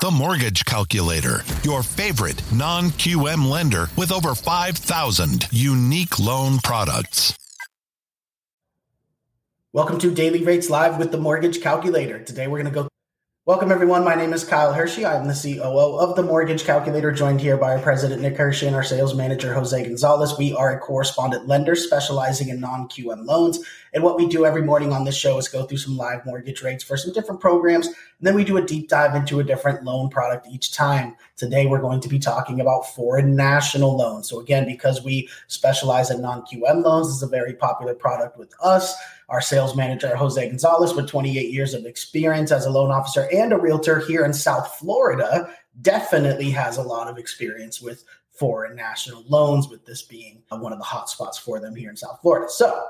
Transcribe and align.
The 0.00 0.10
Mortgage 0.10 0.64
Calculator, 0.64 1.42
your 1.62 1.82
favorite 1.82 2.42
non 2.52 2.90
QM 2.90 3.48
lender 3.48 3.88
with 3.96 4.12
over 4.12 4.34
5,000 4.34 5.48
unique 5.50 6.18
loan 6.18 6.58
products. 6.62 7.36
Welcome 9.72 9.98
to 9.98 10.14
Daily 10.14 10.44
Rates 10.44 10.70
Live 10.70 10.98
with 10.98 11.10
the 11.10 11.18
Mortgage 11.18 11.60
Calculator. 11.60 12.18
Today 12.18 12.46
we're 12.46 12.62
going 12.62 12.72
to 12.72 12.82
go 12.82 12.88
Welcome, 13.46 13.70
everyone. 13.70 14.04
My 14.04 14.14
name 14.14 14.32
is 14.32 14.42
Kyle 14.42 14.72
Hershey. 14.72 15.04
I'm 15.04 15.28
the 15.28 15.34
COO 15.34 15.98
of 15.98 16.16
the 16.16 16.22
Mortgage 16.22 16.64
Calculator, 16.64 17.12
joined 17.12 17.42
here 17.42 17.58
by 17.58 17.74
our 17.74 17.78
president, 17.78 18.22
Nick 18.22 18.38
Hershey, 18.38 18.66
and 18.66 18.74
our 18.74 18.82
sales 18.82 19.14
manager, 19.14 19.52
Jose 19.52 19.84
Gonzalez. 19.84 20.38
We 20.38 20.54
are 20.54 20.74
a 20.74 20.80
correspondent 20.80 21.46
lender 21.46 21.74
specializing 21.74 22.48
in 22.48 22.58
non 22.58 22.88
QM 22.88 23.26
loans. 23.26 23.58
And 23.92 24.02
what 24.02 24.16
we 24.16 24.28
do 24.28 24.46
every 24.46 24.62
morning 24.62 24.94
on 24.94 25.04
this 25.04 25.14
show 25.14 25.36
is 25.36 25.46
go 25.46 25.64
through 25.64 25.76
some 25.76 25.94
live 25.94 26.24
mortgage 26.24 26.62
rates 26.62 26.82
for 26.82 26.96
some 26.96 27.12
different 27.12 27.42
programs. 27.42 27.86
And 27.86 27.94
then 28.22 28.34
we 28.34 28.44
do 28.44 28.56
a 28.56 28.64
deep 28.64 28.88
dive 28.88 29.14
into 29.14 29.40
a 29.40 29.44
different 29.44 29.84
loan 29.84 30.08
product 30.08 30.46
each 30.50 30.72
time. 30.72 31.14
Today, 31.36 31.66
we're 31.66 31.82
going 31.82 32.00
to 32.00 32.08
be 32.08 32.18
talking 32.18 32.62
about 32.62 32.94
foreign 32.94 33.36
national 33.36 33.94
loans. 33.94 34.26
So, 34.26 34.40
again, 34.40 34.64
because 34.64 35.04
we 35.04 35.28
specialize 35.48 36.10
in 36.10 36.22
non 36.22 36.46
QM 36.50 36.82
loans, 36.82 37.08
this 37.08 37.16
is 37.16 37.22
a 37.22 37.26
very 37.26 37.52
popular 37.52 37.94
product 37.94 38.38
with 38.38 38.54
us 38.62 38.96
our 39.28 39.40
sales 39.40 39.76
manager, 39.76 40.14
Jose 40.16 40.48
Gonzalez, 40.48 40.94
with 40.94 41.08
28 41.08 41.50
years 41.50 41.74
of 41.74 41.86
experience 41.86 42.52
as 42.52 42.66
a 42.66 42.70
loan 42.70 42.90
officer 42.90 43.28
and 43.32 43.52
a 43.52 43.58
realtor 43.58 44.00
here 44.00 44.24
in 44.24 44.32
South 44.32 44.76
Florida, 44.76 45.50
definitely 45.82 46.50
has 46.50 46.76
a 46.76 46.82
lot 46.82 47.08
of 47.08 47.18
experience 47.18 47.80
with 47.80 48.04
foreign 48.30 48.76
national 48.76 49.24
loans, 49.28 49.68
with 49.68 49.84
this 49.86 50.02
being 50.02 50.42
one 50.48 50.72
of 50.72 50.78
the 50.78 50.84
hot 50.84 51.08
spots 51.08 51.38
for 51.38 51.60
them 51.60 51.74
here 51.74 51.90
in 51.90 51.96
South 51.96 52.18
Florida. 52.20 52.48
So, 52.48 52.86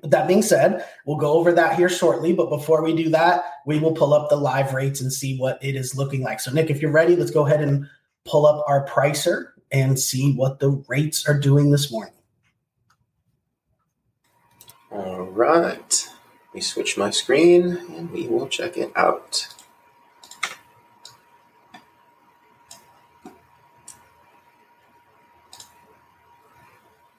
with 0.00 0.12
that 0.12 0.28
being 0.28 0.42
said, 0.42 0.84
we'll 1.06 1.16
go 1.16 1.32
over 1.32 1.52
that 1.52 1.76
here 1.76 1.88
shortly. 1.88 2.32
But 2.32 2.50
before 2.50 2.82
we 2.82 2.94
do 2.94 3.08
that, 3.10 3.42
we 3.66 3.80
will 3.80 3.92
pull 3.92 4.14
up 4.14 4.30
the 4.30 4.36
live 4.36 4.72
rates 4.72 5.00
and 5.00 5.12
see 5.12 5.36
what 5.36 5.58
it 5.62 5.74
is 5.74 5.96
looking 5.96 6.22
like. 6.22 6.38
So, 6.40 6.52
Nick, 6.52 6.70
if 6.70 6.80
you're 6.80 6.92
ready, 6.92 7.16
let's 7.16 7.32
go 7.32 7.46
ahead 7.46 7.60
and 7.60 7.88
pull 8.24 8.46
up 8.46 8.64
our 8.68 8.86
pricer 8.86 9.48
and 9.72 9.98
see 9.98 10.34
what 10.34 10.60
the 10.60 10.70
rates 10.88 11.28
are 11.28 11.38
doing 11.38 11.70
this 11.70 11.90
morning. 11.90 12.14
All 14.90 15.24
right. 15.24 16.08
Let 16.48 16.54
me 16.54 16.60
switch 16.60 16.96
my 16.96 17.10
screen 17.10 17.78
and 17.96 18.10
we 18.10 18.26
will 18.26 18.48
check 18.48 18.76
it 18.76 18.92
out. 18.96 19.48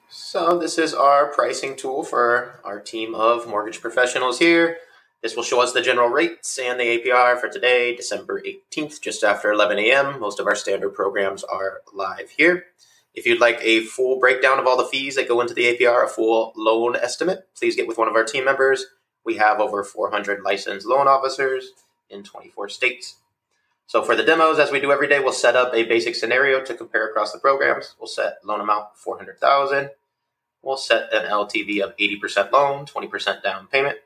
So 0.08 0.58
this 0.58 0.78
is 0.78 0.94
our 0.94 1.26
pricing 1.26 1.74
tool 1.74 2.04
for 2.04 2.60
our 2.64 2.78
team 2.78 3.14
of 3.16 3.48
mortgage 3.48 3.80
professionals 3.80 4.38
here. 4.38 4.78
This 5.22 5.36
will 5.36 5.42
show 5.42 5.60
us 5.60 5.72
the 5.72 5.82
general 5.82 6.08
rates 6.08 6.56
and 6.56 6.78
the 6.78 6.84
APR 6.84 7.38
for 7.40 7.48
today, 7.48 7.94
December 7.96 8.40
18th, 8.40 9.00
just 9.00 9.24
after 9.24 9.50
11 9.52 9.78
a.m. 9.80 10.20
Most 10.20 10.38
of 10.38 10.46
our 10.46 10.54
standard 10.54 10.90
programs 10.90 11.44
are 11.44 11.82
live 11.92 12.30
here. 12.30 12.66
If 13.14 13.26
you'd 13.26 13.40
like 13.40 13.58
a 13.60 13.84
full 13.84 14.18
breakdown 14.18 14.58
of 14.58 14.66
all 14.66 14.76
the 14.76 14.84
fees 14.84 15.16
that 15.16 15.28
go 15.28 15.40
into 15.40 15.54
the 15.54 15.76
APR, 15.76 16.04
a 16.04 16.08
full 16.08 16.52
loan 16.56 16.96
estimate, 16.96 17.48
please 17.56 17.76
get 17.76 17.88
with 17.88 17.98
one 17.98 18.08
of 18.08 18.14
our 18.14 18.24
team 18.24 18.44
members. 18.44 18.86
We 19.24 19.36
have 19.36 19.60
over 19.60 19.82
400 19.82 20.42
licensed 20.42 20.86
loan 20.86 21.08
officers 21.08 21.72
in 22.08 22.22
24 22.22 22.68
states. 22.68 23.16
So 23.86 24.02
for 24.02 24.14
the 24.14 24.22
demos, 24.22 24.60
as 24.60 24.70
we 24.70 24.80
do 24.80 24.92
every 24.92 25.08
day, 25.08 25.18
we'll 25.18 25.32
set 25.32 25.56
up 25.56 25.74
a 25.74 25.82
basic 25.82 26.14
scenario 26.14 26.64
to 26.64 26.74
compare 26.74 27.08
across 27.08 27.32
the 27.32 27.40
programs. 27.40 27.96
We'll 27.98 28.06
set 28.06 28.38
loan 28.44 28.60
amount 28.60 28.96
400,000. 28.96 29.90
We'll 30.62 30.76
set 30.76 31.12
an 31.12 31.28
LTV 31.28 31.80
of 31.80 31.96
80% 31.96 32.52
loan, 32.52 32.86
20% 32.86 33.42
down 33.42 33.66
payment. 33.66 33.98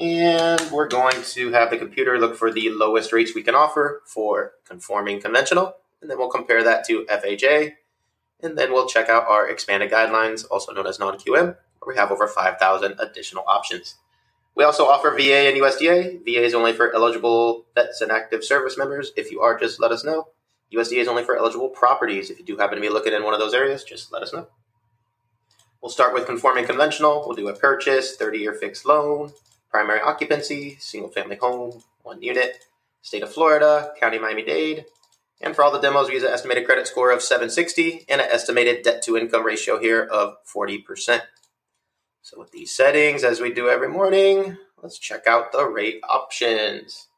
And 0.00 0.60
we're 0.72 0.88
going 0.88 1.22
to 1.22 1.52
have 1.52 1.70
the 1.70 1.76
computer 1.76 2.18
look 2.18 2.36
for 2.36 2.50
the 2.50 2.70
lowest 2.70 3.12
rates 3.12 3.34
we 3.34 3.42
can 3.42 3.54
offer 3.54 4.02
for 4.06 4.52
conforming 4.66 5.20
conventional 5.20 5.76
and 6.04 6.10
then 6.10 6.18
we'll 6.18 6.28
compare 6.28 6.62
that 6.62 6.84
to 6.84 7.06
FHA, 7.06 7.72
and 8.42 8.58
then 8.58 8.74
we'll 8.74 8.86
check 8.86 9.08
out 9.08 9.26
our 9.26 9.48
expanded 9.48 9.90
guidelines, 9.90 10.44
also 10.50 10.70
known 10.70 10.86
as 10.86 10.98
non-QM, 10.98 11.32
where 11.34 11.56
we 11.86 11.96
have 11.96 12.10
over 12.12 12.28
5,000 12.28 12.96
additional 12.98 13.42
options. 13.48 13.94
We 14.54 14.64
also 14.64 14.84
offer 14.84 15.10
VA 15.12 15.48
and 15.48 15.56
USDA. 15.56 16.22
VA 16.22 16.44
is 16.44 16.52
only 16.52 16.74
for 16.74 16.94
eligible 16.94 17.64
vets 17.74 18.02
and 18.02 18.12
active 18.12 18.44
service 18.44 18.76
members. 18.76 19.12
If 19.16 19.32
you 19.32 19.40
are, 19.40 19.58
just 19.58 19.80
let 19.80 19.92
us 19.92 20.04
know. 20.04 20.28
USDA 20.70 20.98
is 20.98 21.08
only 21.08 21.24
for 21.24 21.38
eligible 21.38 21.70
properties. 21.70 22.28
If 22.28 22.38
you 22.38 22.44
do 22.44 22.58
happen 22.58 22.76
to 22.76 22.82
be 22.82 22.90
looking 22.90 23.14
in 23.14 23.24
one 23.24 23.32
of 23.32 23.40
those 23.40 23.54
areas, 23.54 23.82
just 23.82 24.12
let 24.12 24.22
us 24.22 24.34
know. 24.34 24.48
We'll 25.80 25.88
start 25.88 26.12
with 26.12 26.26
conforming 26.26 26.66
conventional. 26.66 27.24
We'll 27.26 27.34
do 27.34 27.48
a 27.48 27.56
purchase, 27.56 28.14
30 28.16 28.38
year 28.40 28.52
fixed 28.52 28.84
loan, 28.84 29.32
primary 29.70 30.02
occupancy, 30.02 30.76
single 30.80 31.10
family 31.10 31.36
home, 31.36 31.82
one 32.02 32.22
unit, 32.22 32.66
state 33.00 33.22
of 33.22 33.32
Florida, 33.32 33.92
county 33.98 34.18
Miami 34.18 34.44
Dade, 34.44 34.84
and 35.40 35.54
for 35.54 35.64
all 35.64 35.72
the 35.72 35.80
demos, 35.80 36.08
we 36.08 36.14
use 36.14 36.22
an 36.22 36.32
estimated 36.32 36.64
credit 36.64 36.86
score 36.86 37.10
of 37.10 37.22
760 37.22 38.06
and 38.08 38.20
an 38.20 38.28
estimated 38.30 38.82
debt 38.82 39.02
to 39.02 39.16
income 39.16 39.44
ratio 39.44 39.78
here 39.78 40.02
of 40.02 40.36
40%. 40.52 41.22
So 42.22 42.38
with 42.38 42.52
these 42.52 42.74
settings, 42.74 43.24
as 43.24 43.40
we 43.40 43.52
do 43.52 43.68
every 43.68 43.88
morning, 43.88 44.56
let's 44.82 44.98
check 44.98 45.26
out 45.26 45.52
the 45.52 45.66
rate 45.66 46.00
options. 46.08 47.08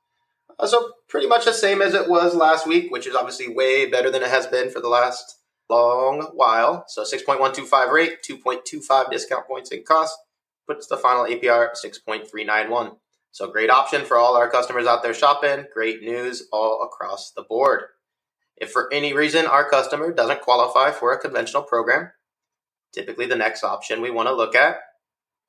Uh, 0.59 0.67
so 0.67 0.93
pretty 1.09 1.29
much 1.29 1.45
the 1.45 1.53
same 1.53 1.83
as 1.83 1.95
it 1.95 2.09
was 2.09 2.35
last 2.35 2.67
week, 2.67 2.91
which 2.91 3.07
is 3.07 3.15
obviously 3.15 3.49
way 3.49 3.89
better 3.89 4.11
than 4.11 4.23
it 4.23 4.31
has 4.31 4.47
been 4.47 4.71
for 4.71 4.81
the 4.81 4.89
last 4.89 5.39
long 5.69 6.23
while. 6.35 6.85
So 6.89 7.03
6.125 7.05 7.93
rate, 7.93 8.23
2.25 8.29 9.11
discount 9.11 9.47
points 9.47 9.71
in 9.71 9.85
cost, 9.85 10.17
puts 10.67 10.87
the 10.87 10.97
final 10.97 11.25
APR 11.25 11.69
at 11.69 11.77
6.391. 11.77 12.97
So 13.31 13.49
great 13.49 13.71
option 13.71 14.05
for 14.05 14.17
all 14.17 14.35
our 14.35 14.51
customers 14.51 14.87
out 14.87 15.03
there 15.03 15.15
shopping. 15.15 15.67
Great 15.73 16.03
news 16.03 16.49
all 16.53 16.83
across 16.83 17.33
the 17.33 17.43
board. 17.43 17.83
If 18.57 18.71
for 18.71 18.93
any 18.93 19.13
reason 19.13 19.47
our 19.47 19.69
customer 19.69 20.13
doesn't 20.13 20.41
qualify 20.41 20.91
for 20.91 21.13
a 21.13 21.19
conventional 21.19 21.63
program, 21.63 22.11
typically 22.93 23.27
the 23.27 23.37
next 23.37 23.63
option 23.63 24.01
we 24.01 24.11
want 24.11 24.29
to 24.29 24.35
look 24.35 24.55
at, 24.55 24.79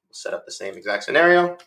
we'll 0.07 0.13
set 0.13 0.33
up 0.33 0.45
the 0.45 0.51
same 0.51 0.75
exact 0.75 1.03
scenario, 1.03 1.57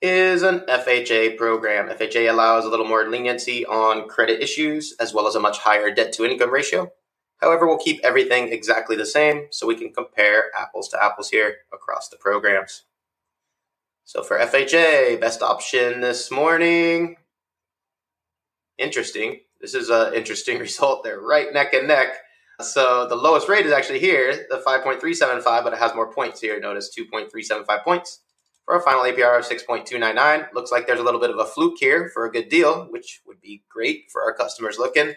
is 0.00 0.42
an 0.42 0.60
FHA 0.60 1.36
program. 1.36 1.88
FHA 1.88 2.30
allows 2.30 2.64
a 2.64 2.68
little 2.68 2.86
more 2.86 3.08
leniency 3.08 3.64
on 3.66 4.08
credit 4.08 4.42
issues 4.42 4.94
as 4.98 5.14
well 5.14 5.26
as 5.26 5.34
a 5.34 5.40
much 5.40 5.58
higher 5.58 5.92
debt 5.92 6.12
to 6.12 6.24
income 6.24 6.50
ratio. 6.50 6.92
However, 7.40 7.66
we'll 7.66 7.78
keep 7.78 8.00
everything 8.04 8.52
exactly 8.52 8.94
the 8.94 9.06
same 9.06 9.48
so 9.50 9.66
we 9.66 9.74
can 9.74 9.92
compare 9.92 10.44
apples 10.56 10.88
to 10.90 11.02
apples 11.02 11.30
here 11.30 11.56
across 11.72 12.08
the 12.08 12.16
programs. 12.16 12.84
So 14.04 14.22
for 14.22 14.38
FHA, 14.38 15.20
best 15.20 15.42
option 15.42 16.00
this 16.00 16.30
morning. 16.30 17.16
Interesting. 18.78 19.40
This 19.62 19.74
is 19.74 19.88
an 19.88 20.12
interesting 20.12 20.58
result. 20.68 21.04
They're 21.04 21.20
right 21.20 21.52
neck 21.52 21.72
and 21.72 21.88
neck. 21.88 22.16
So 22.60 23.08
the 23.08 23.16
lowest 23.16 23.48
rate 23.48 23.64
is 23.64 23.72
actually 23.72 24.00
here, 24.00 24.46
the 24.50 24.58
5.375, 24.58 25.44
but 25.64 25.72
it 25.72 25.78
has 25.78 25.94
more 25.94 26.12
points 26.12 26.40
here. 26.40 26.60
Notice 26.60 26.94
2.375 26.96 27.82
points 27.82 28.20
for 28.64 28.76
a 28.76 28.82
final 28.82 29.02
APR 29.02 29.38
of 29.38 29.46
6.299. 29.46 30.52
Looks 30.52 30.70
like 30.70 30.86
there's 30.86 31.00
a 31.00 31.02
little 31.02 31.20
bit 31.20 31.30
of 31.30 31.38
a 31.38 31.44
fluke 31.44 31.78
here 31.78 32.10
for 32.12 32.26
a 32.26 32.30
good 32.30 32.48
deal, 32.48 32.86
which 32.90 33.22
would 33.26 33.40
be 33.40 33.62
great 33.68 34.10
for 34.12 34.22
our 34.22 34.34
customers 34.34 34.78
looking. 34.78 35.14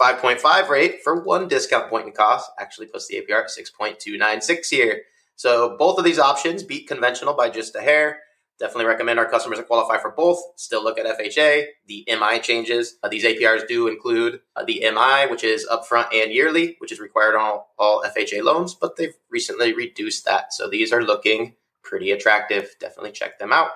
5.5 0.00 0.68
rate 0.68 1.02
for 1.04 1.22
one 1.22 1.46
discount 1.46 1.88
point 1.88 2.06
in 2.06 2.12
cost 2.12 2.50
actually 2.58 2.88
puts 2.88 3.06
the 3.06 3.16
APR 3.16 3.44
at 3.44 3.50
6.296 3.50 4.68
here. 4.68 5.02
So 5.36 5.76
both 5.78 5.98
of 5.98 6.04
these 6.04 6.18
options 6.18 6.62
beat 6.62 6.88
conventional 6.88 7.34
by 7.34 7.50
just 7.50 7.76
a 7.76 7.80
hair. 7.80 8.18
Definitely 8.60 8.84
recommend 8.84 9.18
our 9.18 9.28
customers 9.28 9.58
that 9.58 9.66
qualify 9.66 9.98
for 9.98 10.12
both 10.12 10.40
still 10.56 10.82
look 10.84 10.98
at 10.98 11.06
FHA. 11.06 11.64
The 11.86 12.06
MI 12.08 12.38
changes. 12.38 12.96
Uh, 13.02 13.08
these 13.08 13.24
APRs 13.24 13.66
do 13.66 13.88
include 13.88 14.40
uh, 14.54 14.64
the 14.64 14.80
MI, 14.80 15.28
which 15.28 15.42
is 15.42 15.66
upfront 15.66 16.14
and 16.14 16.32
yearly, 16.32 16.76
which 16.78 16.92
is 16.92 17.00
required 17.00 17.34
on 17.34 17.40
all, 17.40 17.74
all 17.78 18.04
FHA 18.04 18.44
loans, 18.44 18.74
but 18.74 18.96
they've 18.96 19.16
recently 19.28 19.74
reduced 19.74 20.24
that. 20.26 20.52
So 20.52 20.68
these 20.68 20.92
are 20.92 21.02
looking 21.02 21.56
pretty 21.82 22.12
attractive. 22.12 22.76
Definitely 22.78 23.12
check 23.12 23.40
them 23.40 23.52
out. 23.52 23.70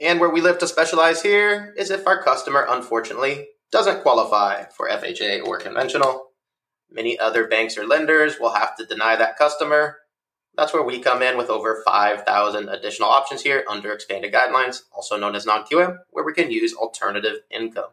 And 0.00 0.18
where 0.18 0.30
we 0.30 0.40
live 0.40 0.58
to 0.58 0.66
specialize 0.66 1.22
here 1.22 1.72
is 1.76 1.90
if 1.90 2.06
our 2.06 2.22
customer, 2.22 2.66
unfortunately, 2.68 3.48
doesn't 3.70 4.02
qualify 4.02 4.64
for 4.76 4.88
FHA 4.88 5.46
or 5.46 5.58
conventional. 5.58 6.30
Many 6.90 7.18
other 7.18 7.46
banks 7.46 7.78
or 7.78 7.86
lenders 7.86 8.40
will 8.40 8.54
have 8.54 8.76
to 8.76 8.86
deny 8.86 9.14
that 9.14 9.36
customer 9.36 9.98
that's 10.56 10.72
where 10.74 10.82
we 10.82 10.98
come 10.98 11.22
in 11.22 11.38
with 11.38 11.48
over 11.48 11.82
5,000 11.84 12.68
additional 12.68 13.08
options 13.08 13.42
here 13.42 13.64
under 13.68 13.92
expanded 13.92 14.32
guidelines, 14.32 14.82
also 14.92 15.16
known 15.16 15.34
as 15.34 15.46
non 15.46 15.64
QM, 15.64 15.98
where 16.10 16.24
we 16.24 16.34
can 16.34 16.50
use 16.50 16.74
alternative 16.74 17.38
income. 17.50 17.90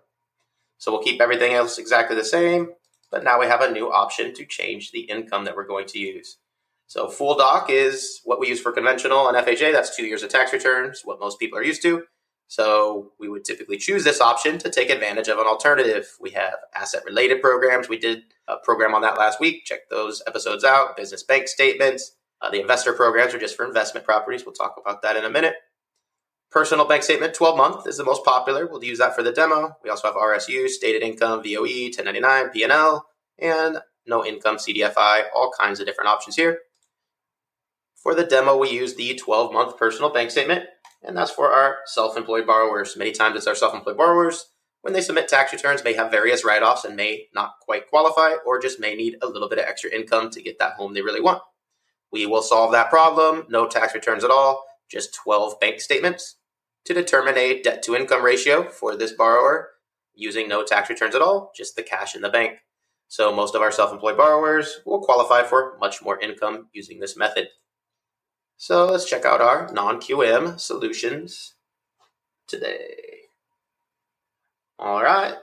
So 0.77 0.91
we'll 0.91 1.03
keep 1.03 1.21
everything 1.21 1.53
else 1.53 1.77
exactly 1.77 2.15
the 2.15 2.25
same, 2.25 2.69
but 3.11 3.23
now 3.23 3.39
we 3.39 3.47
have 3.47 3.61
a 3.61 3.71
new 3.71 3.91
option 3.91 4.33
to 4.35 4.45
change 4.45 4.91
the 4.91 5.01
income 5.01 5.45
that 5.45 5.55
we're 5.55 5.67
going 5.67 5.87
to 5.87 5.99
use. 5.99 6.37
So 6.87 7.09
full 7.09 7.35
doc 7.35 7.69
is 7.69 8.21
what 8.23 8.39
we 8.39 8.47
use 8.47 8.61
for 8.61 8.71
conventional 8.71 9.27
and 9.27 9.37
FHA. 9.37 9.73
That's 9.73 9.95
two 9.95 10.05
years 10.05 10.23
of 10.23 10.29
tax 10.29 10.53
returns, 10.53 11.01
what 11.03 11.19
most 11.19 11.39
people 11.39 11.59
are 11.59 11.63
used 11.63 11.81
to. 11.81 12.03
So 12.47 13.11
we 13.19 13.27
would 13.27 13.43
typically 13.43 13.77
choose 13.77 14.05
this 14.05 14.21
option 14.21 14.57
to 14.59 14.69
take 14.69 14.89
advantage 14.89 15.27
of 15.27 15.37
an 15.37 15.47
alternative. 15.47 16.07
We 16.21 16.29
have 16.31 16.55
asset 16.73 17.03
related 17.05 17.41
programs. 17.41 17.89
We 17.89 17.97
did 17.97 18.23
a 18.47 18.55
program 18.57 18.95
on 18.95 19.01
that 19.01 19.17
last 19.17 19.41
week. 19.41 19.65
Check 19.65 19.89
those 19.89 20.21
episodes 20.25 20.63
out. 20.63 20.95
Business 20.95 21.23
bank 21.23 21.49
statements, 21.49 22.15
uh, 22.41 22.49
the 22.49 22.61
investor 22.61 22.93
programs 22.93 23.33
are 23.33 23.39
just 23.39 23.55
for 23.55 23.65
investment 23.65 24.05
properties. 24.05 24.45
We'll 24.45 24.53
talk 24.53 24.75
about 24.79 25.01
that 25.01 25.15
in 25.15 25.25
a 25.25 25.29
minute. 25.29 25.55
Personal 26.49 26.87
bank 26.87 27.03
statement, 27.03 27.33
12 27.33 27.57
month 27.57 27.87
is 27.87 27.97
the 27.97 28.05
most 28.05 28.23
popular. 28.23 28.67
We'll 28.67 28.83
use 28.83 28.99
that 28.99 29.15
for 29.15 29.23
the 29.23 29.33
demo. 29.33 29.75
We 29.83 29.89
also 29.89 30.07
have 30.07 30.15
RSU, 30.15 30.67
stated 30.69 31.01
income, 31.01 31.43
VOE, 31.43 31.91
1099, 31.91 32.49
P&L, 32.49 33.05
and 33.39 33.79
no 34.05 34.25
income, 34.25 34.55
CDFI, 34.55 35.23
all 35.35 35.51
kinds 35.59 35.79
of 35.79 35.85
different 35.85 36.09
options 36.09 36.37
here. 36.37 36.59
For 37.95 38.15
the 38.15 38.23
demo, 38.23 38.55
we 38.55 38.69
use 38.69 38.95
the 38.95 39.15
12 39.15 39.51
month 39.51 39.77
personal 39.77 40.13
bank 40.13 40.31
statement, 40.31 40.65
and 41.03 41.17
that's 41.17 41.31
for 41.31 41.51
our 41.51 41.79
self 41.85 42.15
employed 42.15 42.47
borrowers. 42.47 42.95
Many 42.95 43.11
times 43.11 43.35
it's 43.35 43.47
our 43.47 43.55
self 43.55 43.75
employed 43.75 43.97
borrowers. 43.97 44.45
When 44.81 44.93
they 44.93 45.01
submit 45.01 45.27
tax 45.27 45.51
returns, 45.51 45.83
may 45.83 45.93
have 45.93 46.11
various 46.11 46.45
write 46.45 46.63
offs 46.63 46.85
and 46.85 46.95
may 46.95 47.27
not 47.35 47.55
quite 47.61 47.89
qualify, 47.89 48.35
or 48.45 48.59
just 48.61 48.79
may 48.79 48.95
need 48.95 49.17
a 49.21 49.27
little 49.27 49.49
bit 49.49 49.59
of 49.59 49.65
extra 49.65 49.93
income 49.93 50.29
to 50.29 50.41
get 50.41 50.59
that 50.59 50.73
home 50.73 50.93
they 50.93 51.01
really 51.01 51.19
want. 51.19 51.41
We 52.11 52.25
will 52.25 52.41
solve 52.41 52.71
that 52.71 52.89
problem. 52.89 53.45
No 53.49 53.67
tax 53.67 53.93
returns 53.93 54.23
at 54.23 54.31
all, 54.31 54.63
just 54.89 55.13
12 55.15 55.59
bank 55.59 55.81
statements 55.81 56.35
to 56.85 56.93
determine 56.93 57.37
a 57.37 57.61
debt 57.61 57.83
to 57.83 57.95
income 57.95 58.23
ratio 58.23 58.69
for 58.69 58.95
this 58.95 59.11
borrower 59.11 59.71
using 60.15 60.47
no 60.47 60.63
tax 60.63 60.89
returns 60.89 61.15
at 61.15 61.21
all, 61.21 61.51
just 61.55 61.75
the 61.75 61.83
cash 61.83 62.15
in 62.15 62.21
the 62.21 62.29
bank. 62.29 62.59
So 63.07 63.33
most 63.33 63.55
of 63.55 63.61
our 63.61 63.71
self 63.71 63.91
employed 63.91 64.17
borrowers 64.17 64.81
will 64.85 65.01
qualify 65.01 65.43
for 65.43 65.77
much 65.79 66.01
more 66.01 66.19
income 66.19 66.67
using 66.73 66.99
this 66.99 67.15
method. 67.15 67.49
So 68.57 68.85
let's 68.85 69.09
check 69.09 69.23
out 69.23 69.41
our 69.41 69.69
non 69.71 70.01
QM 70.01 70.59
solutions 70.59 71.55
today. 72.47 73.27
All 74.79 75.03
right. 75.03 75.35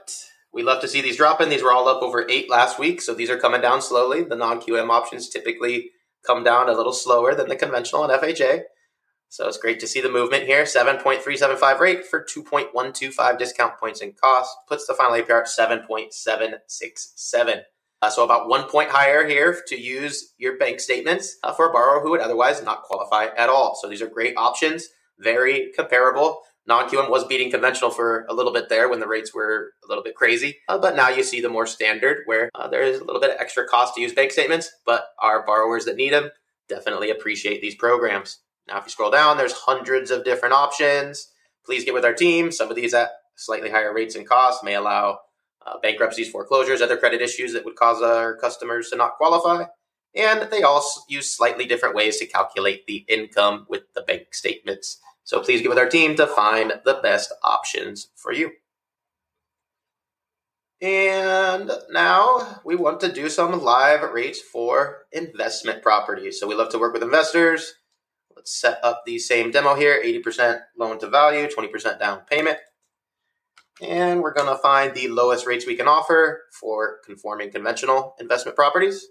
We 0.53 0.63
love 0.63 0.81
to 0.81 0.87
see 0.87 1.01
these 1.01 1.17
dropping. 1.17 1.49
These 1.49 1.63
were 1.63 1.71
all 1.71 1.87
up 1.87 2.01
over 2.01 2.25
eight 2.29 2.49
last 2.49 2.79
week, 2.79 3.01
so 3.01 3.13
these 3.13 3.29
are 3.29 3.37
coming 3.37 3.61
down 3.61 3.81
slowly. 3.81 4.23
The 4.23 4.35
non 4.35 4.61
QM 4.61 4.89
options 4.89 5.29
typically 5.29 5.91
come 6.25 6.43
down 6.43 6.69
a 6.69 6.73
little 6.73 6.93
slower 6.93 7.35
than 7.35 7.49
the 7.49 7.55
conventional 7.55 8.03
and 8.03 8.21
FHA. 8.21 8.63
So 9.29 9.47
it's 9.47 9.57
great 9.57 9.79
to 9.81 9.87
see 9.87 10.01
the 10.01 10.09
movement 10.09 10.45
here. 10.45 10.63
7.375 10.63 11.79
rate 11.79 12.05
for 12.05 12.23
2.125 12.23 13.37
discount 13.37 13.77
points 13.77 14.01
in 14.01 14.13
cost 14.13 14.55
puts 14.67 14.87
the 14.87 14.93
final 14.93 15.21
APR 15.21 15.41
at 15.41 15.47
7.767. 15.47 17.63
Uh, 18.01 18.09
so 18.09 18.23
about 18.23 18.47
one 18.47 18.69
point 18.69 18.89
higher 18.89 19.27
here 19.27 19.61
to 19.67 19.79
use 19.79 20.33
your 20.37 20.57
bank 20.57 20.79
statements 20.79 21.35
uh, 21.43 21.53
for 21.53 21.69
a 21.69 21.73
borrower 21.73 22.01
who 22.01 22.11
would 22.11 22.21
otherwise 22.21 22.63
not 22.63 22.83
qualify 22.83 23.27
at 23.35 23.49
all. 23.49 23.77
So 23.81 23.89
these 23.89 24.01
are 24.01 24.07
great 24.07 24.37
options, 24.37 24.87
very 25.19 25.73
comparable. 25.75 26.41
Non-QM 26.67 27.09
was 27.09 27.25
beating 27.25 27.51
conventional 27.51 27.91
for 27.91 28.25
a 28.27 28.33
little 28.33 28.51
bit 28.51 28.69
there 28.69 28.89
when 28.89 28.99
the 28.99 29.07
rates 29.07 29.33
were 29.33 29.73
a 29.83 29.87
little 29.87 30.03
bit 30.03 30.15
crazy, 30.15 30.57
uh, 30.67 30.77
but 30.77 30.95
now 30.95 31.09
you 31.09 31.23
see 31.23 31.39
the 31.39 31.49
more 31.49 31.67
standard 31.67 32.23
where 32.25 32.49
uh, 32.55 32.67
there 32.67 32.81
is 32.81 32.99
a 32.99 33.03
little 33.03 33.21
bit 33.21 33.29
of 33.29 33.37
extra 33.39 33.67
cost 33.67 33.93
to 33.95 34.01
use 34.01 34.13
bank 34.13 34.31
statements, 34.31 34.71
but 34.85 35.09
our 35.19 35.45
borrowers 35.45 35.85
that 35.85 35.95
need 35.95 36.11
them 36.11 36.31
definitely 36.67 37.11
appreciate 37.11 37.61
these 37.61 37.75
programs. 37.75 38.39
Now, 38.67 38.79
if 38.79 38.85
you 38.85 38.89
scroll 38.89 39.11
down, 39.11 39.37
there's 39.37 39.53
hundreds 39.53 40.09
of 40.09 40.23
different 40.23 40.55
options. 40.55 41.31
Please 41.65 41.85
get 41.85 41.93
with 41.93 42.05
our 42.05 42.13
team. 42.13 42.51
Some 42.51 42.69
of 42.69 42.75
these 42.75 42.93
at 42.93 43.11
slightly 43.35 43.69
higher 43.69 43.93
rates 43.93 44.15
and 44.15 44.27
costs 44.27 44.63
may 44.63 44.75
allow 44.75 45.19
uh, 45.65 45.77
bankruptcies, 45.81 46.29
foreclosures, 46.29 46.81
other 46.81 46.97
credit 46.97 47.21
issues 47.21 47.53
that 47.53 47.65
would 47.65 47.75
cause 47.75 48.01
our 48.01 48.37
customers 48.37 48.89
to 48.89 48.95
not 48.95 49.17
qualify. 49.17 49.65
And 50.15 50.49
they 50.49 50.63
all 50.63 50.83
use 51.09 51.35
slightly 51.35 51.65
different 51.65 51.95
ways 51.95 52.17
to 52.17 52.25
calculate 52.25 52.87
the 52.87 53.05
income 53.07 53.65
with 53.69 53.83
the 53.93 54.01
bank 54.01 54.33
statements. 54.33 54.99
So 55.25 55.41
please 55.41 55.61
get 55.61 55.69
with 55.69 55.77
our 55.77 55.89
team 55.89 56.15
to 56.15 56.25
find 56.25 56.79
the 56.85 56.99
best 57.03 57.33
options 57.43 58.07
for 58.15 58.31
you. 58.31 58.51
And 60.81 61.71
now 61.91 62.61
we 62.63 62.75
want 62.75 63.01
to 63.01 63.11
do 63.11 63.29
some 63.29 63.61
live 63.61 64.01
rates 64.13 64.39
for 64.39 65.05
investment 65.11 65.83
properties. 65.83 66.39
So 66.39 66.47
we 66.47 66.55
love 66.55 66.69
to 66.69 66.79
work 66.79 66.93
with 66.93 67.03
investors 67.03 67.73
Let's 68.35 68.61
set 68.61 68.79
up 68.83 69.03
the 69.05 69.17
same 69.17 69.49
demo 69.49 69.75
here 69.75 70.01
80% 70.03 70.59
loan 70.77 70.99
to 70.99 71.09
value, 71.09 71.47
20% 71.47 71.99
down 71.99 72.21
payment. 72.29 72.59
And 73.81 74.21
we're 74.21 74.33
going 74.33 74.53
to 74.53 74.61
find 74.61 74.93
the 74.93 75.07
lowest 75.07 75.45
rates 75.45 75.65
we 75.65 75.75
can 75.75 75.87
offer 75.87 76.43
for 76.51 76.99
conforming 77.05 77.51
conventional 77.51 78.15
investment 78.19 78.55
properties 78.55 79.07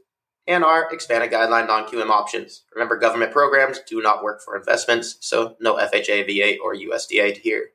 and 0.46 0.64
our 0.64 0.92
expanded 0.92 1.30
guideline 1.30 1.66
non 1.66 1.86
QM 1.86 2.10
options. 2.10 2.62
Remember, 2.74 2.96
government 2.96 3.32
programs 3.32 3.80
do 3.80 4.02
not 4.02 4.22
work 4.22 4.42
for 4.42 4.56
investments, 4.56 5.16
so 5.20 5.56
no 5.60 5.76
FHA, 5.76 6.26
VA, 6.26 6.58
or 6.62 6.74
USDA 6.74 7.38
here. 7.38 7.70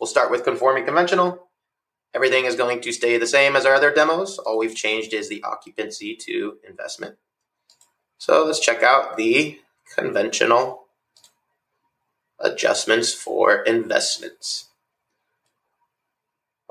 We'll 0.00 0.06
start 0.06 0.30
with 0.30 0.44
conforming 0.44 0.84
conventional. 0.84 1.48
Everything 2.14 2.44
is 2.44 2.56
going 2.56 2.80
to 2.82 2.92
stay 2.92 3.16
the 3.16 3.26
same 3.26 3.56
as 3.56 3.64
our 3.64 3.74
other 3.74 3.92
demos. 3.92 4.38
All 4.38 4.58
we've 4.58 4.74
changed 4.74 5.14
is 5.14 5.28
the 5.28 5.42
occupancy 5.42 6.14
to 6.16 6.58
investment. 6.68 7.16
So 8.18 8.44
let's 8.44 8.60
check 8.60 8.82
out 8.82 9.16
the 9.16 9.60
conventional 9.94 10.84
adjustments 12.38 13.14
for 13.14 13.62
investments. 13.62 14.68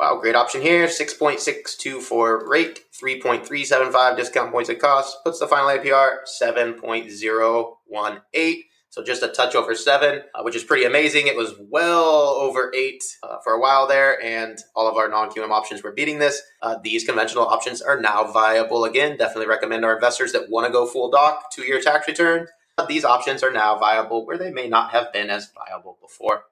Wow, 0.01 0.17
great 0.19 0.35
option 0.35 0.61
here. 0.63 0.87
6.624 0.87 2.47
rate, 2.47 2.79
3.375 2.91 4.17
discount 4.17 4.51
points 4.51 4.71
at 4.71 4.79
cost, 4.79 5.17
puts 5.23 5.37
the 5.37 5.45
final 5.45 5.69
APR 5.69 6.21
7.018. 6.41 8.63
So 8.89 9.03
just 9.03 9.21
a 9.21 9.27
touch 9.27 9.53
over 9.53 9.75
seven, 9.75 10.23
uh, 10.33 10.41
which 10.41 10.55
is 10.55 10.63
pretty 10.63 10.85
amazing. 10.85 11.27
It 11.27 11.37
was 11.37 11.53
well 11.69 12.09
over 12.09 12.71
eight 12.75 13.03
uh, 13.21 13.37
for 13.43 13.53
a 13.53 13.59
while 13.59 13.87
there, 13.87 14.19
and 14.23 14.57
all 14.75 14.89
of 14.89 14.97
our 14.97 15.07
non 15.07 15.29
QM 15.29 15.51
options 15.51 15.83
were 15.83 15.91
beating 15.91 16.17
this. 16.17 16.41
Uh, 16.63 16.77
these 16.83 17.03
conventional 17.03 17.45
options 17.45 17.83
are 17.83 18.01
now 18.01 18.23
viable 18.23 18.85
again. 18.85 19.17
Definitely 19.17 19.49
recommend 19.49 19.85
our 19.85 19.93
investors 19.93 20.31
that 20.31 20.49
want 20.49 20.65
to 20.65 20.73
go 20.73 20.87
full 20.87 21.11
doc, 21.11 21.51
two 21.53 21.61
year 21.61 21.79
tax 21.79 22.07
return 22.07 22.47
these 22.87 23.05
options 23.05 23.43
are 23.43 23.51
now 23.51 23.77
viable 23.77 24.25
where 24.25 24.37
they 24.37 24.51
may 24.51 24.67
not 24.67 24.91
have 24.91 25.11
been 25.13 25.29
as 25.29 25.51
viable 25.51 25.97
before. 26.01 26.43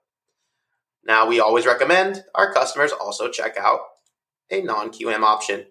Now, 1.03 1.27
we 1.27 1.39
always 1.39 1.65
recommend 1.65 2.23
our 2.35 2.53
customers 2.53 2.91
also 2.91 3.29
check 3.29 3.57
out 3.57 3.79
a 4.51 4.61
non 4.61 4.91
QM 4.91 5.21
option. 5.21 5.65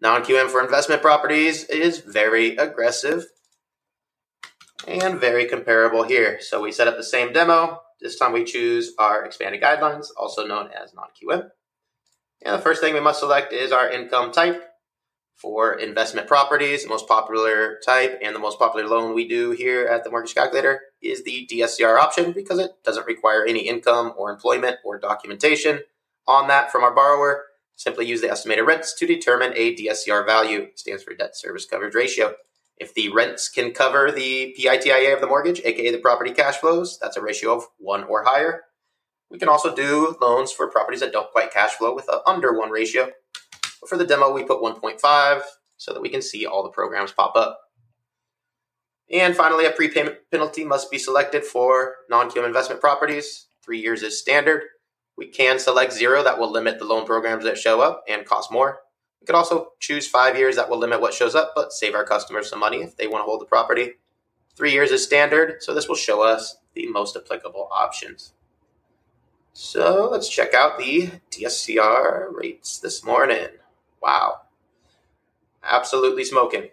Non 0.00 0.22
QM 0.22 0.50
for 0.50 0.62
investment 0.62 1.02
properties 1.02 1.64
is 1.64 1.98
very 1.98 2.56
aggressive 2.56 3.26
and 4.86 5.18
very 5.18 5.46
comparable 5.46 6.02
here. 6.02 6.38
So 6.40 6.60
we 6.60 6.72
set 6.72 6.88
up 6.88 6.96
the 6.96 7.04
same 7.04 7.32
demo. 7.32 7.80
This 8.00 8.18
time 8.18 8.32
we 8.32 8.44
choose 8.44 8.92
our 8.98 9.24
expanded 9.24 9.62
guidelines, 9.62 10.08
also 10.16 10.46
known 10.46 10.70
as 10.72 10.92
non 10.94 11.08
QM. 11.20 11.50
And 12.44 12.54
the 12.54 12.62
first 12.62 12.80
thing 12.82 12.92
we 12.92 13.00
must 13.00 13.20
select 13.20 13.52
is 13.52 13.72
our 13.72 13.88
income 13.88 14.32
type 14.32 14.62
for 15.34 15.74
investment 15.74 16.26
properties. 16.26 16.84
The 16.84 16.88
most 16.88 17.08
popular 17.08 17.78
type 17.84 18.18
and 18.22 18.34
the 18.34 18.40
most 18.40 18.58
popular 18.58 18.86
loan 18.88 19.14
we 19.14 19.26
do 19.28 19.50
here 19.50 19.86
at 19.86 20.04
the 20.04 20.10
Mortgage 20.10 20.34
Calculator 20.34 20.80
is 21.02 21.24
the 21.24 21.48
DSCR 21.50 21.98
option 21.98 22.32
because 22.32 22.58
it 22.58 22.72
doesn't 22.84 23.06
require 23.06 23.44
any 23.44 23.68
income 23.68 24.12
or 24.16 24.30
employment 24.30 24.76
or 24.84 24.98
documentation 24.98 25.80
on 26.26 26.48
that 26.48 26.70
from 26.70 26.82
our 26.82 26.94
borrower. 26.94 27.44
Simply 27.76 28.06
use 28.06 28.20
the 28.20 28.30
estimated 28.30 28.66
rents 28.66 28.94
to 28.94 29.06
determine 29.06 29.52
a 29.56 29.74
DSCR 29.74 30.24
value. 30.24 30.68
Stands 30.76 31.02
for 31.02 31.14
debt 31.14 31.36
service 31.36 31.66
coverage 31.66 31.94
ratio. 31.94 32.34
If 32.76 32.94
the 32.94 33.08
rents 33.10 33.48
can 33.48 33.72
cover 33.72 34.10
the 34.10 34.54
PITIA 34.58 35.14
of 35.14 35.20
the 35.20 35.26
mortgage, 35.26 35.60
aka 35.64 35.90
the 35.90 35.98
property 35.98 36.32
cash 36.32 36.56
flows, 36.56 36.98
that's 37.00 37.16
a 37.16 37.20
ratio 37.20 37.56
of 37.56 37.64
one 37.78 38.04
or 38.04 38.24
higher. 38.24 38.62
We 39.30 39.38
can 39.38 39.48
also 39.48 39.74
do 39.74 40.16
loans 40.20 40.52
for 40.52 40.70
properties 40.70 41.00
that 41.00 41.12
don't 41.12 41.30
quite 41.30 41.52
cash 41.52 41.72
flow 41.72 41.94
with 41.94 42.08
an 42.08 42.20
under 42.26 42.56
one 42.56 42.70
ratio. 42.70 43.10
But 43.84 43.90
for 43.90 43.98
the 43.98 44.06
demo, 44.06 44.32
we 44.32 44.44
put 44.44 44.62
1.5 44.62 45.42
so 45.76 45.92
that 45.92 46.00
we 46.00 46.08
can 46.08 46.22
see 46.22 46.46
all 46.46 46.62
the 46.62 46.70
programs 46.70 47.12
pop 47.12 47.36
up. 47.36 47.60
And 49.12 49.36
finally, 49.36 49.66
a 49.66 49.70
prepayment 49.70 50.16
penalty 50.30 50.64
must 50.64 50.90
be 50.90 50.96
selected 50.96 51.44
for 51.44 51.96
non-QM 52.08 52.46
investment 52.46 52.80
properties. 52.80 53.48
Three 53.62 53.80
years 53.80 54.02
is 54.02 54.18
standard. 54.18 54.62
We 55.18 55.26
can 55.26 55.58
select 55.58 55.92
zero 55.92 56.22
that 56.22 56.38
will 56.38 56.50
limit 56.50 56.78
the 56.78 56.86
loan 56.86 57.04
programs 57.04 57.44
that 57.44 57.58
show 57.58 57.82
up 57.82 58.04
and 58.08 58.24
cost 58.24 58.50
more. 58.50 58.80
We 59.20 59.26
could 59.26 59.36
also 59.36 59.72
choose 59.80 60.08
five 60.08 60.38
years 60.38 60.56
that 60.56 60.70
will 60.70 60.78
limit 60.78 61.02
what 61.02 61.12
shows 61.12 61.34
up, 61.34 61.52
but 61.54 61.70
save 61.70 61.94
our 61.94 62.06
customers 62.06 62.48
some 62.48 62.60
money 62.60 62.78
if 62.78 62.96
they 62.96 63.06
want 63.06 63.20
to 63.20 63.26
hold 63.26 63.42
the 63.42 63.46
property. 63.46 63.92
Three 64.56 64.72
years 64.72 64.92
is 64.92 65.04
standard, 65.04 65.62
so 65.62 65.74
this 65.74 65.88
will 65.88 65.94
show 65.94 66.22
us 66.22 66.56
the 66.72 66.86
most 66.86 67.16
applicable 67.16 67.68
options. 67.70 68.32
So 69.52 70.08
let's 70.10 70.30
check 70.30 70.54
out 70.54 70.78
the 70.78 71.10
DSCR 71.30 72.32
rates 72.32 72.78
this 72.78 73.04
morning. 73.04 73.48
Wow. 74.04 74.42
Absolutely 75.62 76.24
smoking. 76.24 76.68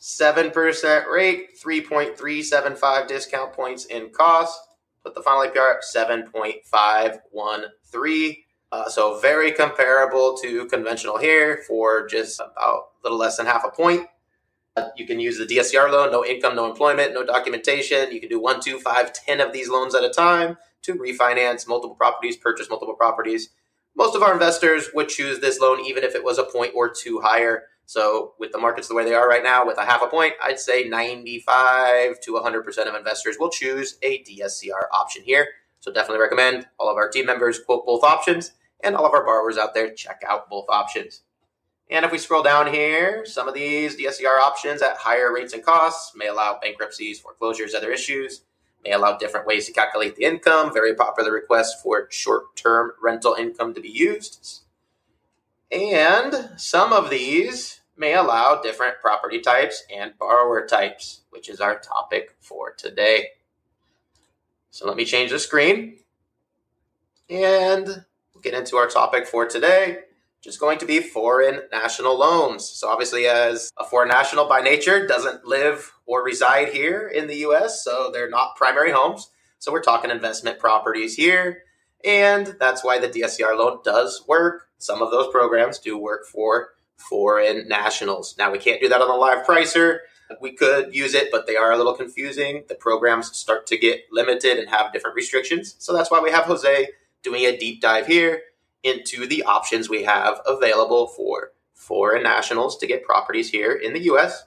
7% 0.00 1.06
rate, 1.06 1.56
3.375 1.56 3.06
discount 3.06 3.52
points 3.52 3.84
in 3.84 4.10
cost. 4.10 4.58
Put 5.04 5.14
the 5.14 5.22
final 5.22 5.48
APR 5.48 5.76
at 5.76 5.84
7.513. 5.84 8.38
Uh, 8.72 8.88
so 8.88 9.20
very 9.20 9.52
comparable 9.52 10.36
to 10.38 10.66
conventional 10.66 11.18
here 11.18 11.62
for 11.68 12.08
just 12.08 12.40
about 12.40 12.88
a 13.00 13.04
little 13.04 13.18
less 13.18 13.36
than 13.36 13.46
half 13.46 13.64
a 13.64 13.70
point. 13.70 14.08
You 14.96 15.06
can 15.06 15.20
use 15.20 15.38
the 15.38 15.44
DSCR 15.44 15.92
loan, 15.92 16.10
no 16.10 16.24
income, 16.24 16.56
no 16.56 16.68
employment, 16.68 17.14
no 17.14 17.24
documentation. 17.24 18.10
You 18.10 18.18
can 18.18 18.28
do 18.30 18.40
one, 18.40 18.60
two, 18.60 18.80
five, 18.80 19.12
ten 19.12 19.40
of 19.40 19.52
these 19.52 19.68
loans 19.68 19.94
at 19.94 20.02
a 20.02 20.10
time 20.10 20.56
to 20.80 20.94
refinance 20.94 21.68
multiple 21.68 21.94
properties, 21.94 22.38
purchase 22.38 22.70
multiple 22.70 22.94
properties 22.94 23.50
most 23.96 24.16
of 24.16 24.22
our 24.22 24.32
investors 24.32 24.88
would 24.94 25.08
choose 25.08 25.40
this 25.40 25.60
loan 25.60 25.80
even 25.84 26.04
if 26.04 26.14
it 26.14 26.24
was 26.24 26.38
a 26.38 26.44
point 26.44 26.72
or 26.74 26.90
two 26.90 27.20
higher. 27.20 27.64
So, 27.84 28.34
with 28.38 28.52
the 28.52 28.58
markets 28.58 28.88
the 28.88 28.94
way 28.94 29.04
they 29.04 29.14
are 29.14 29.28
right 29.28 29.42
now, 29.42 29.66
with 29.66 29.76
a 29.76 29.84
half 29.84 30.02
a 30.02 30.06
point, 30.06 30.34
I'd 30.42 30.58
say 30.60 30.88
95 30.88 32.20
to 32.20 32.32
100% 32.32 32.88
of 32.88 32.94
investors 32.94 33.36
will 33.38 33.50
choose 33.50 33.98
a 34.02 34.22
DSCR 34.22 34.84
option 34.92 35.22
here 35.24 35.48
So 35.80 35.92
definitely 35.92 36.22
recommend 36.22 36.68
all 36.78 36.88
of 36.88 36.96
our 36.96 37.10
team 37.10 37.26
members 37.26 37.58
quote 37.58 37.84
both 37.84 38.04
options 38.04 38.52
and 38.82 38.96
all 38.96 39.04
of 39.04 39.12
our 39.12 39.24
borrowers 39.24 39.58
out 39.58 39.74
there 39.74 39.92
check 39.92 40.22
out 40.26 40.48
both 40.48 40.66
options. 40.68 41.22
And 41.90 42.04
if 42.06 42.12
we 42.12 42.18
scroll 42.18 42.42
down 42.42 42.72
here, 42.72 43.26
some 43.26 43.48
of 43.48 43.54
these 43.54 43.96
DSCR 43.96 44.38
options 44.40 44.80
at 44.80 44.96
higher 44.96 45.32
rates 45.32 45.52
and 45.52 45.62
costs 45.62 46.12
may 46.16 46.28
allow 46.28 46.58
bankruptcies, 46.62 47.20
foreclosures, 47.20 47.74
other 47.74 47.92
issues, 47.92 48.42
may 48.84 48.92
allow 48.92 49.16
different 49.16 49.46
ways 49.46 49.66
to 49.66 49.72
calculate 49.72 50.16
the 50.16 50.24
income. 50.24 50.72
Very 50.72 50.94
popular 50.94 51.32
request 51.32 51.82
for 51.82 52.08
short 52.10 52.56
term 52.56 52.92
rental 53.02 53.34
income 53.34 53.74
to 53.74 53.80
be 53.80 53.90
used. 53.90 54.62
And 55.70 56.50
some 56.56 56.92
of 56.92 57.10
these 57.10 57.80
may 57.96 58.14
allow 58.14 58.60
different 58.60 58.96
property 59.00 59.40
types 59.40 59.84
and 59.94 60.18
borrower 60.18 60.66
types, 60.66 61.22
which 61.30 61.48
is 61.48 61.60
our 61.60 61.78
topic 61.78 62.34
for 62.40 62.72
today. 62.72 63.28
So 64.70 64.86
let 64.86 64.96
me 64.96 65.04
change 65.04 65.30
the 65.30 65.38
screen 65.38 65.98
and 67.28 67.86
we'll 67.86 68.42
get 68.42 68.54
into 68.54 68.76
our 68.76 68.88
topic 68.88 69.26
for 69.26 69.46
today, 69.46 69.98
which 70.38 70.46
is 70.46 70.58
going 70.58 70.78
to 70.78 70.86
be 70.86 71.00
foreign 71.00 71.62
national 71.70 72.18
loans. 72.18 72.68
So 72.68 72.88
obviously, 72.88 73.26
as 73.26 73.70
a 73.78 73.84
foreign 73.84 74.08
national 74.08 74.48
by 74.48 74.60
nature 74.60 75.06
doesn't 75.06 75.44
live 75.46 75.91
or 76.06 76.24
reside 76.24 76.68
here 76.68 77.08
in 77.08 77.26
the 77.26 77.36
US, 77.46 77.84
so 77.84 78.10
they're 78.12 78.30
not 78.30 78.56
primary 78.56 78.92
homes. 78.92 79.30
So 79.58 79.72
we're 79.72 79.82
talking 79.82 80.10
investment 80.10 80.58
properties 80.58 81.14
here. 81.14 81.62
And 82.04 82.56
that's 82.58 82.82
why 82.82 82.98
the 82.98 83.08
DSCR 83.08 83.56
loan 83.56 83.78
does 83.84 84.24
work. 84.26 84.68
Some 84.78 85.02
of 85.02 85.10
those 85.10 85.30
programs 85.30 85.78
do 85.78 85.96
work 85.96 86.26
for 86.26 86.70
foreign 86.96 87.68
nationals. 87.68 88.34
Now, 88.38 88.50
we 88.50 88.58
can't 88.58 88.80
do 88.80 88.88
that 88.88 89.00
on 89.00 89.08
the 89.08 89.14
live 89.14 89.46
pricer. 89.46 89.98
We 90.40 90.52
could 90.52 90.94
use 90.94 91.14
it, 91.14 91.28
but 91.30 91.46
they 91.46 91.56
are 91.56 91.72
a 91.72 91.76
little 91.76 91.94
confusing. 91.94 92.64
The 92.68 92.74
programs 92.74 93.36
start 93.36 93.66
to 93.68 93.78
get 93.78 94.00
limited 94.10 94.58
and 94.58 94.68
have 94.68 94.92
different 94.92 95.16
restrictions. 95.16 95.76
So 95.78 95.92
that's 95.92 96.10
why 96.10 96.20
we 96.20 96.30
have 96.30 96.44
Jose 96.44 96.88
doing 97.22 97.44
a 97.44 97.56
deep 97.56 97.80
dive 97.80 98.06
here 98.06 98.42
into 98.82 99.26
the 99.26 99.44
options 99.44 99.88
we 99.88 100.04
have 100.04 100.40
available 100.46 101.06
for 101.06 101.52
foreign 101.74 102.22
nationals 102.22 102.76
to 102.78 102.86
get 102.86 103.04
properties 103.04 103.50
here 103.50 103.72
in 103.72 103.92
the 103.92 104.02
US. 104.12 104.44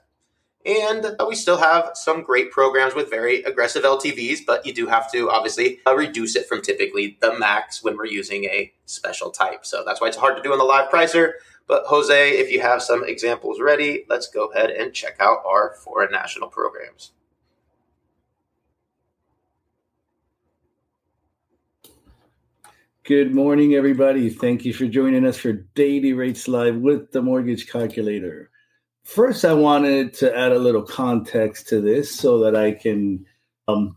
And 0.66 1.16
we 1.28 1.36
still 1.36 1.58
have 1.58 1.92
some 1.94 2.24
great 2.24 2.52
programs 2.52 2.96
with 2.96 3.10
very 3.10 3.44
aggressive 3.44 3.84
LTVs, 3.84 4.40
but 4.48 4.66
you 4.66 4.74
do 4.74 4.88
have 4.88 5.12
to 5.12 5.30
obviously 5.30 5.80
uh, 5.86 5.96
reduce 5.96 6.36
it 6.36 6.48
from 6.48 6.64
typically 6.64 7.18
the 7.22 7.38
max 7.38 7.84
when 7.84 7.96
we're 7.96 8.08
using 8.08 8.46
a 8.46 8.74
special 8.86 9.30
type. 9.30 9.64
So 9.64 9.84
that's 9.86 10.02
why 10.02 10.08
it's 10.08 10.18
hard 10.18 10.36
to 10.38 10.42
do 10.42 10.54
in 10.54 10.58
the 10.58 10.66
live 10.66 10.90
pricer. 10.90 11.34
But 11.68 11.84
Jose, 11.86 12.32
if 12.32 12.52
you 12.52 12.62
have 12.62 12.82
some 12.82 13.04
examples 13.04 13.60
ready, 13.62 14.06
let's 14.10 14.28
go 14.28 14.48
ahead 14.48 14.72
and 14.72 14.92
check 14.92 15.18
out 15.20 15.44
our 15.46 15.76
foreign 15.84 16.12
national 16.12 16.50
programs. 16.50 17.12
Good 23.04 23.36
morning, 23.36 23.76
everybody. 23.76 24.32
Thank 24.32 24.66
you 24.66 24.74
for 24.74 24.88
joining 24.88 25.28
us 25.28 25.38
for 25.38 25.54
Daily 25.54 26.14
Rates 26.14 26.48
Live 26.48 26.78
with 26.78 27.12
the 27.12 27.22
Mortgage 27.22 27.68
Calculator. 27.68 28.50
First, 29.06 29.46
I 29.46 29.54
wanted 29.54 30.16
to 30.16 30.36
add 30.36 30.52
a 30.52 30.58
little 30.58 30.82
context 30.82 31.70
to 31.70 31.80
this 31.80 32.14
so 32.14 32.40
that 32.40 32.56
I 32.56 32.72
can 32.72 33.24
um, 33.68 33.96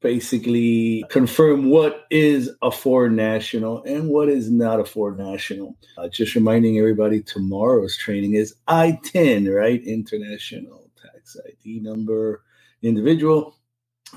basically 0.00 1.04
confirm 1.10 1.70
what 1.70 2.06
is 2.08 2.50
a 2.62 2.70
foreign 2.70 3.16
national 3.16 3.82
and 3.82 4.08
what 4.08 4.28
is 4.28 4.48
not 4.48 4.78
a 4.78 4.84
foreign 4.84 5.18
national. 5.18 5.76
Uh, 5.98 6.08
just 6.08 6.36
reminding 6.36 6.78
everybody 6.78 7.20
tomorrow's 7.20 7.96
training 7.96 8.34
is 8.34 8.54
ITIN, 8.68 9.52
right? 9.52 9.82
International 9.84 10.88
Tax 11.02 11.36
ID 11.44 11.80
number, 11.80 12.42
individual. 12.82 13.58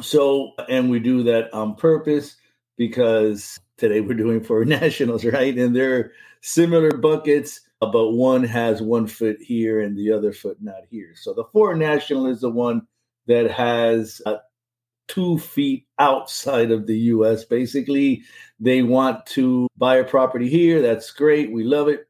So, 0.02 0.52
and 0.70 0.92
we 0.92 1.00
do 1.00 1.24
that 1.24 1.52
on 1.52 1.76
purpose 1.76 2.36
because 2.78 3.60
today 3.78 4.02
we're 4.02 4.14
doing 4.14 4.44
foreign 4.44 4.70
nationals, 4.82 5.26
right? 5.26 5.58
And 5.58 5.76
they're 5.76 6.12
similar 6.42 6.96
buckets 6.96 7.60
but 7.92 8.12
one 8.12 8.44
has 8.44 8.82
one 8.82 9.08
foot 9.08 9.38
here 9.42 9.82
and 9.82 9.98
the 9.98 10.12
other 10.12 10.32
foot 10.32 10.58
not 10.62 10.84
here. 10.90 11.14
So 11.16 11.34
the 11.34 11.46
foreign 11.46 11.80
national 11.80 12.28
is 12.28 12.42
the 12.42 12.50
one 12.50 12.88
that 13.28 13.50
has 13.50 14.22
uh, 14.26 14.38
two 15.08 15.38
feet 15.38 15.86
outside 16.00 16.72
of 16.72 16.88
the 16.88 16.98
US. 16.98 17.44
Basically, 17.44 18.24
they 18.60 18.82
want 18.82 19.26
to 19.28 19.68
buy 19.78 19.98
a 19.98 20.04
property 20.04 20.50
here. 20.50 20.82
That's 20.82 21.12
great. 21.12 21.52
We 21.52 21.64
love 21.64 21.88
it. 21.88 22.08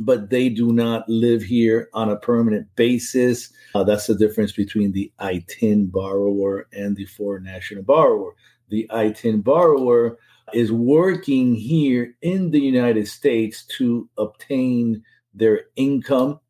But 0.00 0.30
they 0.30 0.48
do 0.48 0.72
not 0.72 1.08
live 1.08 1.42
here 1.42 1.88
on 1.92 2.08
a 2.08 2.16
permanent 2.16 2.68
basis. 2.76 3.50
Uh, 3.74 3.82
that's 3.82 4.06
the 4.06 4.14
difference 4.14 4.52
between 4.52 4.92
the 4.92 5.12
ITIN 5.18 5.90
borrower 5.90 6.68
and 6.72 6.94
the 6.94 7.06
foreign 7.06 7.42
national 7.42 7.82
borrower. 7.82 8.36
The 8.68 8.88
ITIN 8.92 9.42
borrower 9.42 10.18
is 10.52 10.72
working 10.72 11.54
here 11.54 12.14
in 12.22 12.50
the 12.50 12.60
United 12.60 13.08
States 13.08 13.64
to 13.78 14.08
obtain 14.18 15.02
their 15.34 15.66
income 15.76 16.40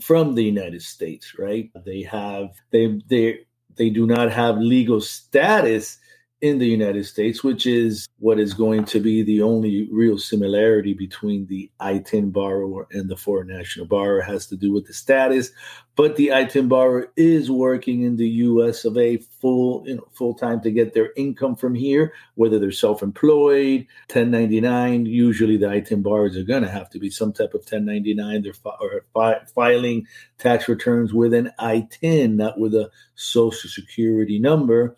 from 0.00 0.34
the 0.34 0.44
United 0.44 0.82
States, 0.82 1.34
right? 1.38 1.70
They 1.84 2.02
have 2.02 2.50
they 2.70 3.00
they 3.08 3.40
they 3.76 3.90
do 3.90 4.06
not 4.06 4.32
have 4.32 4.58
legal 4.58 5.00
status 5.00 5.98
in 6.42 6.58
the 6.58 6.66
United 6.66 7.06
States, 7.06 7.42
which 7.42 7.66
is 7.66 8.08
what 8.18 8.38
is 8.38 8.52
going 8.52 8.84
to 8.84 9.00
be 9.00 9.22
the 9.22 9.40
only 9.40 9.88
real 9.90 10.18
similarity 10.18 10.92
between 10.92 11.46
the 11.46 11.70
ITIN 11.80 12.30
borrower 12.30 12.86
and 12.90 13.08
the 13.08 13.16
foreign 13.16 13.48
national 13.48 13.86
borrower 13.86 14.20
has 14.20 14.46
to 14.46 14.56
do 14.56 14.70
with 14.70 14.86
the 14.86 14.92
status. 14.92 15.50
But 15.96 16.16
the 16.16 16.28
ITIN 16.28 16.68
borrower 16.68 17.10
is 17.16 17.50
working 17.50 18.02
in 18.02 18.16
the 18.16 18.28
U.S. 18.28 18.84
of 18.84 18.98
A. 18.98 19.16
full, 19.16 19.82
you 19.86 19.96
know, 19.96 20.06
full 20.12 20.34
time 20.34 20.60
to 20.60 20.70
get 20.70 20.92
their 20.92 21.10
income 21.16 21.56
from 21.56 21.74
here, 21.74 22.12
whether 22.34 22.58
they're 22.58 22.70
self-employed, 22.70 23.86
1099. 24.12 25.06
Usually, 25.06 25.56
the 25.56 25.68
ITIN 25.68 26.02
borrowers 26.02 26.36
are 26.36 26.44
going 26.44 26.64
to 26.64 26.70
have 26.70 26.90
to 26.90 26.98
be 26.98 27.08
some 27.08 27.32
type 27.32 27.54
of 27.54 27.60
1099. 27.60 28.42
They're 28.42 28.52
fi- 28.52 28.76
fi- 29.14 29.44
filing 29.54 30.06
tax 30.36 30.68
returns 30.68 31.14
with 31.14 31.32
an 31.32 31.50
ITIN, 31.58 32.34
not 32.34 32.60
with 32.60 32.74
a 32.74 32.90
Social 33.14 33.70
Security 33.70 34.38
number 34.38 34.96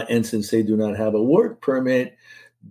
Uh, 0.00 0.06
and 0.08 0.26
since 0.26 0.50
they 0.50 0.62
do 0.62 0.76
not 0.76 0.96
have 0.96 1.14
a 1.14 1.22
work 1.22 1.60
permit, 1.60 2.16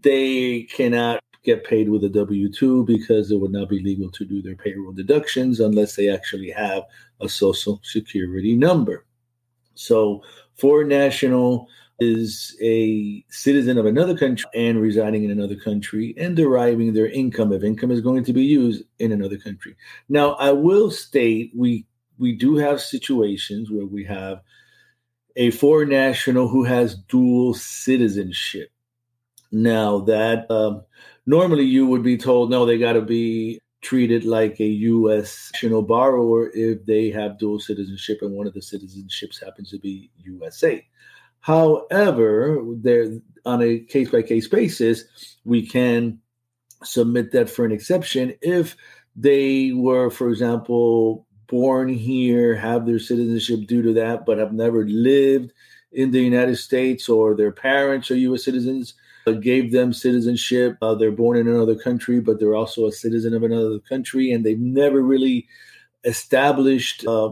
they 0.02 0.64
cannot 0.64 1.22
get 1.44 1.64
paid 1.64 1.90
with 1.90 2.04
a 2.04 2.10
W 2.10 2.52
2 2.52 2.86
because 2.86 3.32
it 3.32 3.40
would 3.40 3.52
not 3.52 3.70
be 3.70 3.82
legal 3.82 4.10
to 4.12 4.26
do 4.26 4.42
their 4.42 4.56
payroll 4.56 4.92
deductions 4.92 5.60
unless 5.60 5.96
they 5.96 6.10
actually 6.10 6.50
have 6.50 6.84
a 7.22 7.30
social 7.30 7.80
security 7.84 8.56
number. 8.56 9.06
So, 9.76 10.24
foreign 10.58 10.90
national 10.90 11.68
is 12.00 12.58
a 12.62 13.24
citizen 13.30 13.78
of 13.78 13.86
another 13.86 14.18
country 14.18 14.50
and 14.54 14.80
residing 14.80 15.24
in 15.24 15.32
another 15.32 15.56
country 15.56 16.14
and 16.18 16.36
deriving 16.36 16.94
their 16.94 17.10
income 17.10 17.52
if 17.52 17.64
income 17.64 17.92
is 17.92 18.02
going 18.02 18.24
to 18.24 18.34
be 18.34 18.44
used 18.44 18.84
in 19.00 19.12
another 19.12 19.38
country. 19.38 19.76
Now, 20.08 20.34
I 20.34 20.52
will 20.52 20.92
state 20.92 21.52
we 21.56 21.86
we 22.18 22.34
do 22.36 22.56
have 22.58 22.82
situations 22.82 23.72
where 23.72 23.86
we 23.86 24.04
have 24.06 24.42
a 25.40 25.52
foreign 25.52 25.90
national 25.90 26.50
who 26.50 26.66
has 26.66 26.96
dual 26.96 27.54
citizenship. 27.54 28.70
Now, 29.54 30.00
that 30.02 30.52
um, 30.52 30.84
normally 31.26 31.64
you 31.64 31.88
would 31.88 32.04
be 32.04 32.18
told, 32.18 32.52
no, 32.52 32.66
they 32.66 32.78
got 32.78 32.94
to 32.94 33.02
be 33.02 33.62
treated 33.82 34.26
like 34.26 34.60
a 34.60 34.66
U.S. 34.66 35.50
national 35.54 35.82
borrower 35.82 36.52
if 36.54 36.86
they 36.86 37.10
have 37.12 37.40
dual 37.40 37.62
citizenship 37.62 38.20
and 38.22 38.34
one 38.34 38.48
of 38.48 38.54
the 38.54 38.60
citizenships 38.60 39.44
happens 39.44 39.70
to 39.72 39.80
be 39.80 40.12
USA. 40.18 40.86
However, 41.40 42.62
there 42.76 43.06
on 43.46 43.62
a 43.62 43.80
case 43.80 44.10
by 44.10 44.22
case 44.22 44.50
basis, 44.50 45.38
we 45.46 45.66
can 45.66 46.20
submit 46.84 47.32
that 47.32 47.50
for 47.50 47.64
an 47.64 47.72
exception 47.72 48.34
if 48.42 48.76
they 49.16 49.72
were, 49.72 50.10
for 50.10 50.30
example, 50.30 51.26
born 51.50 51.90
here, 51.90 52.56
have 52.56 52.86
their 52.86 53.00
citizenship 53.00 53.68
due 53.68 53.82
to 53.82 53.94
that, 53.94 54.26
but 54.26 54.38
have 54.38 54.54
never 54.54 54.86
lived 54.86 55.52
in 55.92 56.12
the 56.12 56.22
United 56.22 56.56
States, 56.58 57.10
or 57.10 57.36
their 57.36 57.52
parents 57.52 58.12
are 58.12 58.16
U.S. 58.16 58.46
citizens, 58.46 58.94
uh, 59.26 59.32
gave 59.32 59.72
them 59.72 59.92
citizenship. 59.92 60.78
Uh, 60.82 60.94
they're 60.96 61.12
born 61.12 61.38
in 61.38 61.48
another 61.48 61.76
country, 61.76 62.20
but 62.20 62.40
they're 62.40 62.56
also 62.56 62.86
a 62.86 62.92
citizen 62.92 63.34
of 63.34 63.44
another 63.44 63.80
country, 63.80 64.32
and 64.32 64.46
they've 64.46 64.60
never 64.60 65.02
really 65.02 65.48
established 66.04 67.06
uh, 67.08 67.32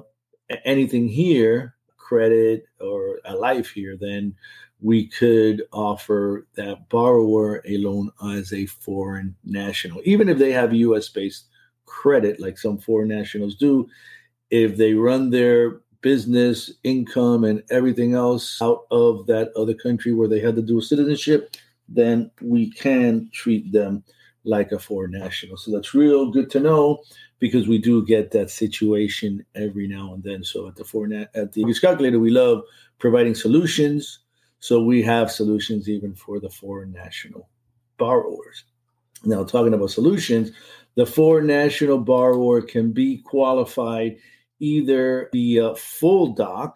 anything 0.65 1.07
here, 1.07 1.75
credit 1.97 2.65
or 2.79 3.19
a 3.25 3.35
life 3.35 3.69
here, 3.69 3.97
then 3.99 4.33
we 4.79 5.07
could 5.07 5.63
offer 5.73 6.47
that 6.55 6.87
borrower 6.89 7.61
a 7.65 7.77
loan 7.77 8.11
as 8.35 8.53
a 8.53 8.65
foreign 8.65 9.35
national, 9.43 10.01
even 10.05 10.29
if 10.29 10.37
they 10.37 10.51
have 10.51 10.73
U.S. 10.73 11.09
based 11.09 11.45
credit 11.87 12.39
like 12.39 12.57
some 12.57 12.77
foreign 12.77 13.07
nationals 13.09 13.55
do 13.55 13.87
if 14.51 14.77
they 14.77 14.93
run 14.93 15.31
their 15.31 15.79
business 16.01 16.71
income 16.83 17.43
and 17.43 17.63
everything 17.71 18.13
else 18.13 18.61
out 18.61 18.85
of 18.91 19.25
that 19.25 19.51
other 19.55 19.73
country 19.73 20.13
where 20.13 20.27
they 20.27 20.39
had 20.39 20.55
to 20.55 20.61
dual 20.61 20.81
citizenship 20.81 21.55
then 21.89 22.29
we 22.41 22.69
can 22.69 23.29
treat 23.33 23.71
them 23.71 24.03
like 24.43 24.71
a 24.71 24.79
foreign 24.79 25.11
national. 25.11 25.57
So 25.57 25.71
that's 25.71 25.93
real 25.93 26.31
good 26.31 26.49
to 26.51 26.59
know 26.59 27.03
because 27.39 27.67
we 27.67 27.77
do 27.77 28.05
get 28.05 28.31
that 28.31 28.49
situation 28.49 29.45
every 29.55 29.87
now 29.87 30.13
and 30.13 30.23
then. 30.23 30.43
So 30.43 30.67
at 30.67 30.75
the 30.75 30.85
foreign 30.85 31.13
at 31.13 31.53
the 31.53 31.79
calculator 31.79 32.19
we 32.19 32.31
love 32.31 32.63
providing 32.97 33.35
solutions. 33.35 34.19
So 34.59 34.81
we 34.81 35.03
have 35.03 35.31
solutions 35.31 35.87
even 35.87 36.15
for 36.15 36.39
the 36.39 36.49
foreign 36.49 36.91
national 36.91 37.47
borrowers. 37.97 38.63
Now, 39.23 39.43
talking 39.43 39.73
about 39.73 39.91
solutions, 39.91 40.51
the 40.97 41.05
foreign 41.05 41.45
national 41.45 41.99
borrower 41.99 42.59
can 42.59 42.91
be 42.91 43.19
qualified 43.19 44.17
either 44.59 45.29
via 45.31 45.75
full 45.75 46.33
doc 46.33 46.75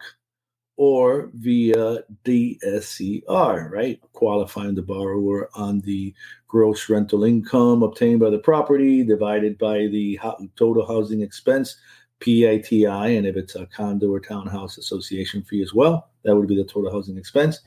or 0.76 1.30
via 1.34 1.98
DSCR, 2.24 3.68
right? 3.70 4.00
Qualifying 4.12 4.76
the 4.76 4.82
borrower 4.82 5.50
on 5.54 5.80
the 5.80 6.14
gross 6.46 6.88
rental 6.88 7.24
income 7.24 7.82
obtained 7.82 8.20
by 8.20 8.30
the 8.30 8.38
property 8.38 9.04
divided 9.04 9.58
by 9.58 9.88
the 9.88 10.18
total 10.56 10.86
housing 10.86 11.20
expense, 11.20 11.76
PITI, 12.20 13.16
and 13.16 13.26
if 13.26 13.36
it's 13.36 13.56
a 13.56 13.66
condo 13.66 14.12
or 14.12 14.20
townhouse 14.20 14.78
association 14.78 15.42
fee 15.42 15.62
as 15.62 15.74
well, 15.74 16.10
that 16.24 16.36
would 16.36 16.46
be 16.46 16.56
the 16.56 16.64
total 16.64 16.92
housing 16.92 17.18
expense. 17.18 17.58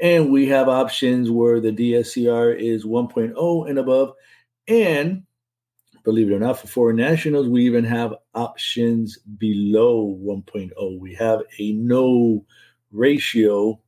And 0.00 0.30
we 0.30 0.46
have 0.48 0.68
options 0.68 1.30
where 1.30 1.60
the 1.60 1.72
DSCR 1.72 2.58
is 2.58 2.84
1.0 2.84 3.70
and 3.70 3.78
above. 3.78 4.12
And 4.68 5.22
believe 6.04 6.30
it 6.30 6.34
or 6.34 6.38
not, 6.38 6.60
for 6.60 6.66
foreign 6.66 6.96
nationals, 6.96 7.48
we 7.48 7.64
even 7.64 7.84
have 7.84 8.14
options 8.34 9.18
below 9.18 10.18
1.0. 10.22 10.98
We 11.00 11.14
have 11.14 11.42
a 11.58 11.72
no 11.72 12.44
ratio 12.92 13.80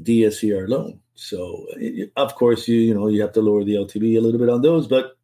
DSCR 0.00 0.68
loan. 0.68 1.00
So, 1.14 1.66
of 2.16 2.34
course, 2.34 2.66
you 2.66 2.78
you 2.78 2.94
know 2.94 3.08
you 3.08 3.20
have 3.20 3.32
to 3.32 3.42
lower 3.42 3.62
the 3.64 3.74
LTV 3.74 4.16
a 4.16 4.20
little 4.20 4.40
bit 4.40 4.48
on 4.48 4.62
those, 4.62 4.86
but 4.86 5.18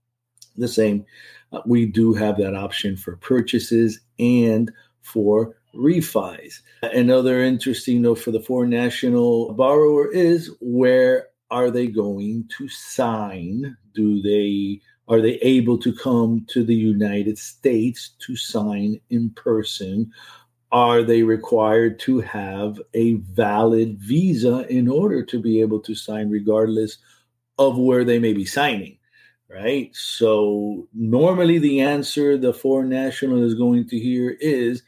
the 0.56 0.68
same, 0.68 1.06
uh, 1.52 1.60
we 1.64 1.86
do 1.86 2.12
have 2.14 2.36
that 2.38 2.54
option 2.54 2.96
for 2.96 3.16
purchases 3.16 4.00
and 4.18 4.70
for 5.00 5.56
refis. 5.74 6.60
Another 6.82 7.42
interesting 7.42 8.02
note 8.02 8.18
for 8.18 8.30
the 8.30 8.40
foreign 8.40 8.70
national 8.70 9.52
borrower 9.54 10.10
is 10.10 10.50
where 10.60 11.28
are 11.50 11.70
they 11.70 11.86
going 11.86 12.48
to 12.58 12.68
sign? 12.68 13.76
Do 13.94 14.20
they 14.20 14.80
are 15.08 15.20
they 15.20 15.34
able 15.34 15.78
to 15.78 15.92
come 15.92 16.44
to 16.48 16.64
the 16.64 16.74
United 16.74 17.38
States 17.38 18.10
to 18.20 18.36
sign 18.36 19.00
in 19.10 19.30
person? 19.30 20.10
Are 20.72 21.02
they 21.02 21.22
required 21.22 22.00
to 22.00 22.20
have 22.20 22.80
a 22.94 23.14
valid 23.14 23.98
visa 23.98 24.66
in 24.68 24.88
order 24.88 25.24
to 25.24 25.38
be 25.38 25.60
able 25.60 25.80
to 25.80 25.94
sign, 25.94 26.28
regardless 26.28 26.98
of 27.58 27.78
where 27.78 28.04
they 28.04 28.18
may 28.18 28.32
be 28.32 28.44
signing? 28.44 28.98
Right. 29.48 29.94
So, 29.94 30.88
normally, 30.92 31.60
the 31.60 31.80
answer 31.80 32.36
the 32.36 32.52
foreign 32.52 32.88
national 32.88 33.44
is 33.44 33.54
going 33.54 33.88
to 33.88 33.98
hear 33.98 34.36
is 34.40 34.82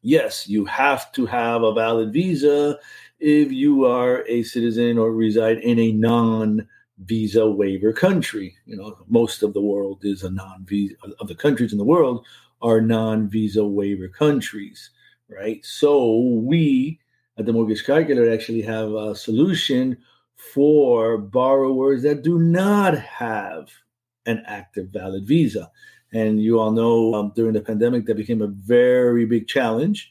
yes, 0.00 0.48
you 0.48 0.64
have 0.64 1.12
to 1.12 1.26
have 1.26 1.62
a 1.62 1.74
valid 1.74 2.12
visa 2.12 2.78
if 3.20 3.52
you 3.52 3.84
are 3.84 4.24
a 4.26 4.42
citizen 4.42 4.96
or 4.96 5.12
reside 5.12 5.58
in 5.58 5.78
a 5.78 5.92
non 5.92 6.66
visa 7.04 7.48
waiver 7.48 7.92
country. 7.92 8.56
You 8.66 8.76
know, 8.76 8.96
most 9.08 9.42
of 9.42 9.54
the 9.54 9.60
world 9.60 10.00
is 10.04 10.22
a 10.24 10.30
non 10.30 10.64
visa 10.64 10.94
of 11.20 11.28
the 11.28 11.34
countries 11.34 11.72
in 11.72 11.78
the 11.78 11.84
world 11.84 12.26
are 12.60 12.80
non 12.80 13.28
visa 13.28 13.64
waiver 13.64 14.08
countries, 14.08 14.90
right? 15.28 15.64
So 15.64 16.16
we 16.16 16.98
at 17.38 17.46
the 17.46 17.52
mortgage 17.52 17.84
calculator 17.84 18.32
actually 18.32 18.62
have 18.62 18.92
a 18.92 19.14
solution 19.14 19.96
for 20.34 21.18
borrowers 21.18 22.02
that 22.02 22.22
do 22.22 22.38
not 22.38 22.98
have 22.98 23.70
an 24.26 24.42
active 24.46 24.88
valid 24.88 25.26
visa. 25.26 25.70
And 26.12 26.40
you 26.42 26.58
all 26.58 26.72
know 26.72 27.14
um, 27.14 27.32
during 27.36 27.52
the 27.52 27.60
pandemic 27.60 28.06
that 28.06 28.16
became 28.16 28.42
a 28.42 28.46
very 28.48 29.24
big 29.24 29.46
challenge 29.46 30.10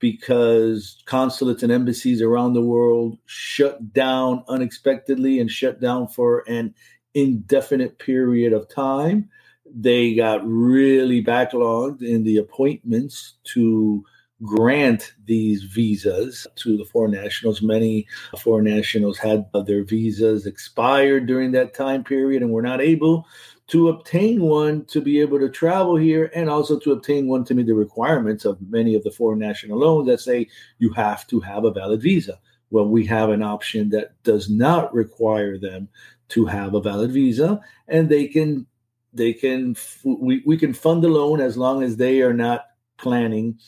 because 0.00 1.02
consulates 1.06 1.62
and 1.62 1.72
embassies 1.72 2.22
around 2.22 2.52
the 2.52 2.62
world 2.62 3.18
shut 3.26 3.92
down 3.92 4.44
unexpectedly 4.48 5.40
and 5.40 5.50
shut 5.50 5.80
down 5.80 6.08
for 6.08 6.44
an 6.48 6.74
indefinite 7.14 7.98
period 7.98 8.52
of 8.52 8.68
time. 8.68 9.28
They 9.66 10.14
got 10.14 10.40
really 10.46 11.22
backlogged 11.22 12.02
in 12.02 12.24
the 12.24 12.38
appointments 12.38 13.34
to 13.54 14.04
grant 14.42 15.14
these 15.26 15.64
visas 15.64 16.46
to 16.56 16.76
the 16.76 16.84
foreign 16.84 17.10
nationals. 17.10 17.60
Many 17.60 18.06
foreign 18.38 18.66
nationals 18.66 19.18
had 19.18 19.46
their 19.66 19.82
visas 19.82 20.46
expired 20.46 21.26
during 21.26 21.52
that 21.52 21.74
time 21.74 22.04
period 22.04 22.42
and 22.42 22.52
were 22.52 22.62
not 22.62 22.80
able 22.80 23.26
to 23.68 23.90
obtain 23.90 24.40
one 24.40 24.84
to 24.86 25.00
be 25.00 25.20
able 25.20 25.38
to 25.38 25.48
travel 25.48 25.96
here 25.96 26.30
and 26.34 26.48
also 26.48 26.78
to 26.78 26.92
obtain 26.92 27.28
one 27.28 27.44
to 27.44 27.54
meet 27.54 27.66
the 27.66 27.74
requirements 27.74 28.44
of 28.44 28.58
many 28.70 28.94
of 28.94 29.04
the 29.04 29.10
foreign 29.10 29.38
national 29.38 29.78
loans 29.78 30.06
that 30.08 30.20
say 30.20 30.48
you 30.78 30.90
have 30.92 31.26
to 31.26 31.38
have 31.40 31.64
a 31.64 31.70
valid 31.70 32.02
visa. 32.02 32.38
Well, 32.70 32.88
we 32.88 33.04
have 33.06 33.30
an 33.30 33.42
option 33.42 33.90
that 33.90 34.20
does 34.24 34.50
not 34.50 34.92
require 34.94 35.58
them 35.58 35.88
to 36.28 36.46
have 36.46 36.74
a 36.74 36.80
valid 36.80 37.12
visa 37.12 37.60
and 37.88 38.08
they 38.08 38.26
can 38.26 38.66
they 39.14 39.32
can 39.32 39.76
we, 40.04 40.42
we 40.44 40.56
can 40.56 40.74
fund 40.74 41.02
the 41.02 41.08
loan 41.08 41.40
as 41.40 41.56
long 41.56 41.82
as 41.82 41.96
they 41.96 42.20
are 42.20 42.34
not 42.34 42.66
planning 42.98 43.58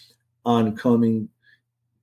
on 0.44 0.76
coming 0.76 1.28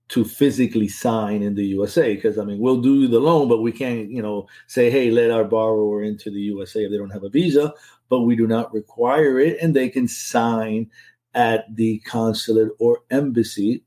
to 0.08 0.24
physically 0.24 0.88
sign 0.88 1.42
in 1.42 1.54
the 1.54 1.66
USA 1.66 2.14
because 2.14 2.38
I 2.38 2.44
mean 2.44 2.58
we'll 2.58 2.80
do 2.80 3.08
the 3.08 3.20
loan, 3.20 3.48
but 3.48 3.62
we 3.62 3.72
can't 3.72 4.10
you 4.10 4.22
know 4.22 4.46
say 4.66 4.90
hey 4.90 5.10
let 5.10 5.30
our 5.30 5.44
borrower 5.44 6.02
into 6.02 6.30
the 6.30 6.40
USA 6.40 6.84
if 6.84 6.90
they 6.90 6.98
don't 6.98 7.10
have 7.10 7.24
a 7.24 7.28
visa, 7.28 7.74
but 8.08 8.20
we 8.20 8.36
do 8.36 8.46
not 8.46 8.72
require 8.72 9.38
it, 9.38 9.58
and 9.60 9.74
they 9.74 9.88
can 9.88 10.08
sign 10.08 10.90
at 11.34 11.64
the 11.76 11.98
consulate 12.00 12.72
or 12.78 13.00
embassy 13.10 13.84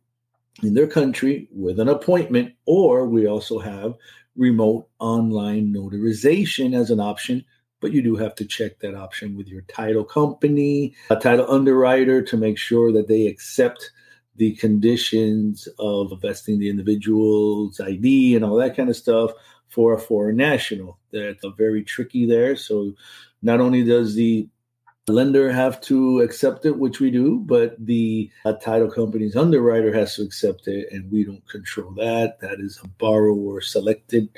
in 0.64 0.74
their 0.74 0.88
country 0.88 1.48
with 1.52 1.80
an 1.80 1.90
appointment, 1.90 2.54
or 2.66 3.08
we 3.08 3.28
also 3.28 3.60
have 3.60 3.96
remote 4.36 4.88
online 5.00 5.74
notarization 5.74 6.76
as 6.76 6.92
an 6.92 7.00
option. 7.00 7.44
But 7.80 7.94
you 7.94 8.04
do 8.04 8.16
have 8.16 8.36
to 8.36 8.46
check 8.46 8.80
that 8.80 8.94
option 8.94 9.36
with 9.36 9.48
your 9.48 9.64
title 9.64 10.04
company, 10.04 10.94
a 11.10 11.16
title 11.16 11.50
underwriter 11.50 12.22
to 12.22 12.38
make 12.38 12.60
sure 12.60 12.92
that 12.92 13.08
they 13.08 13.26
accept 13.26 13.92
the 14.36 14.56
conditions 14.56 15.68
of 15.80 16.20
vesting 16.22 16.60
the 16.60 16.70
individual's 16.70 17.80
ID 17.80 18.36
and 18.36 18.46
all 18.46 18.56
that 18.56 18.76
kind 18.76 18.90
of 18.90 18.96
stuff 18.96 19.32
for 19.68 19.94
a 19.94 20.00
foreign 20.00 20.38
national. 20.38 21.00
That's 21.12 21.44
very 21.58 21.84
tricky 21.84 22.26
there. 22.26 22.56
So 22.56 22.94
not 23.42 23.60
only 23.60 23.84
does 23.84 24.16
the 24.16 24.48
lender 25.08 25.52
have 25.52 25.82
to 25.82 26.22
accept 26.22 26.66
it, 26.66 26.78
which 26.78 27.00
we 27.00 27.12
do, 27.12 27.40
but 27.40 27.76
the 27.84 28.30
uh, 28.46 28.54
title 28.54 28.90
company's 28.90 29.36
underwriter 29.36 29.94
has 29.94 30.16
to 30.16 30.24
accept 30.24 30.68
it, 30.68 30.88
and 30.92 31.12
we 31.12 31.24
don't 31.24 31.48
control 31.50 31.92
that. 31.92 32.40
That 32.40 32.60
is 32.60 32.80
a 32.84 32.88
borrower 32.88 33.62
selected 33.62 34.30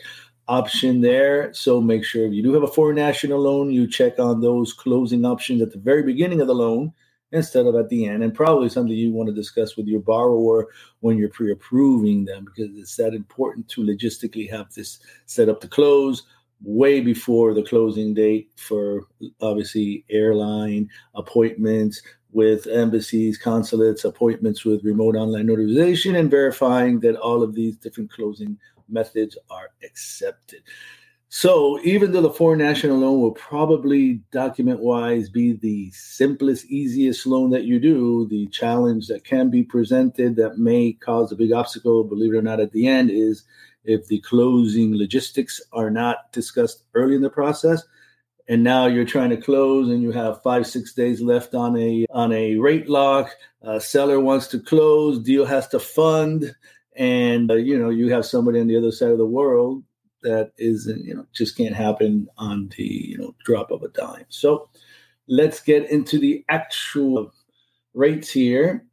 option 0.47 1.01
there. 1.01 1.53
So 1.53 1.81
make 1.81 2.03
sure 2.03 2.25
if 2.25 2.33
you 2.33 2.43
do 2.43 2.53
have 2.53 2.63
a 2.63 2.67
foreign 2.67 2.95
national 2.95 3.41
loan, 3.41 3.71
you 3.71 3.87
check 3.87 4.19
on 4.19 4.41
those 4.41 4.73
closing 4.73 5.25
options 5.25 5.61
at 5.61 5.71
the 5.71 5.79
very 5.79 6.03
beginning 6.03 6.41
of 6.41 6.47
the 6.47 6.55
loan 6.55 6.93
instead 7.33 7.65
of 7.65 7.75
at 7.75 7.89
the 7.89 8.05
end, 8.05 8.23
and 8.23 8.33
probably 8.33 8.69
something 8.69 8.95
you 8.95 9.11
want 9.11 9.27
to 9.27 9.33
discuss 9.35 9.75
with 9.75 9.87
your 9.87 9.99
borrower 9.99 10.67
when 11.01 11.17
you're 11.17 11.29
pre-approving 11.29 12.23
them 12.23 12.45
because 12.45 12.77
it's 12.77 12.95
that 12.95 13.13
important 13.13 13.67
to 13.67 13.81
logistically 13.81 14.49
have 14.49 14.71
this 14.73 14.99
set 15.25 15.49
up 15.49 15.59
to 15.59 15.67
close 15.67 16.23
way 16.61 17.01
before 17.01 17.53
the 17.53 17.63
closing 17.63 18.13
date 18.13 18.49
for 18.55 19.01
obviously 19.41 20.05
airline 20.09 20.89
appointments 21.15 22.01
with 22.31 22.67
embassies, 22.67 23.37
consulates, 23.37 24.05
appointments 24.05 24.63
with 24.63 24.83
remote 24.83 25.15
online 25.15 25.47
notarization, 25.47 26.17
and 26.17 26.31
verifying 26.31 26.99
that 26.99 27.15
all 27.17 27.43
of 27.43 27.53
these 27.53 27.75
different 27.77 28.11
closing 28.11 28.57
methods 28.89 29.37
are 29.49 29.69
accepted. 29.83 30.61
So 31.35 31.79
even 31.83 32.11
though 32.11 32.21
the 32.21 32.29
foreign 32.29 32.59
national 32.59 32.99
loan 32.99 33.19
will 33.19 33.31
probably 33.31 34.21
document 34.31 34.81
wise 34.81 35.29
be 35.29 35.53
the 35.53 35.89
simplest, 35.89 36.67
easiest 36.67 37.25
loan 37.25 37.49
that 37.49 37.63
you 37.63 37.79
do, 37.79 38.27
the 38.27 38.45
challenge 38.49 39.07
that 39.07 39.23
can 39.23 39.49
be 39.49 39.63
presented 39.63 40.35
that 40.35 40.59
may 40.59 40.93
cause 40.93 41.31
a 41.31 41.35
big 41.35 41.51
obstacle, 41.51 42.03
believe 42.03 42.35
it 42.35 42.37
or 42.37 42.43
not, 42.43 42.59
at 42.59 42.71
the 42.71 42.87
end 42.87 43.09
is 43.09 43.45
if 43.83 44.05
the 44.05 44.21
closing 44.21 44.95
logistics 44.95 45.59
are 45.73 45.89
not 45.89 46.31
discussed 46.33 46.83
early 46.93 47.15
in 47.15 47.23
the 47.23 47.31
process. 47.31 47.81
And 48.47 48.63
now 48.63 48.85
you're 48.85 49.03
trying 49.03 49.31
to 49.31 49.37
close 49.37 49.89
and 49.89 50.03
you 50.03 50.11
have 50.11 50.43
five, 50.43 50.67
six 50.67 50.93
days 50.93 51.19
left 51.19 51.55
on 51.55 51.75
a 51.79 52.05
on 52.11 52.31
a 52.31 52.57
rate 52.57 52.87
lock. 52.87 53.31
Seller 53.79 54.19
wants 54.19 54.45
to 54.49 54.59
close, 54.59 55.17
deal 55.17 55.47
has 55.47 55.67
to 55.69 55.79
fund, 55.79 56.53
and 56.95 57.49
uh, 57.49 57.55
you 57.55 57.79
know 57.79 57.89
you 57.89 58.13
have 58.13 58.27
somebody 58.27 58.59
on 58.59 58.67
the 58.67 58.77
other 58.77 58.91
side 58.91 59.09
of 59.09 59.17
the 59.17 59.25
world 59.25 59.83
that 60.23 60.51
is 60.57 60.91
you 61.03 61.13
know 61.13 61.25
just 61.33 61.57
can't 61.57 61.75
happen 61.75 62.27
on 62.37 62.69
the 62.77 62.83
you 62.83 63.17
know 63.17 63.35
drop 63.45 63.71
of 63.71 63.83
a 63.83 63.89
dime. 63.89 64.25
So 64.29 64.69
let's 65.27 65.61
get 65.61 65.89
into 65.89 66.19
the 66.19 66.43
actual 66.49 67.31
rates 67.93 68.31
here. 68.31 68.85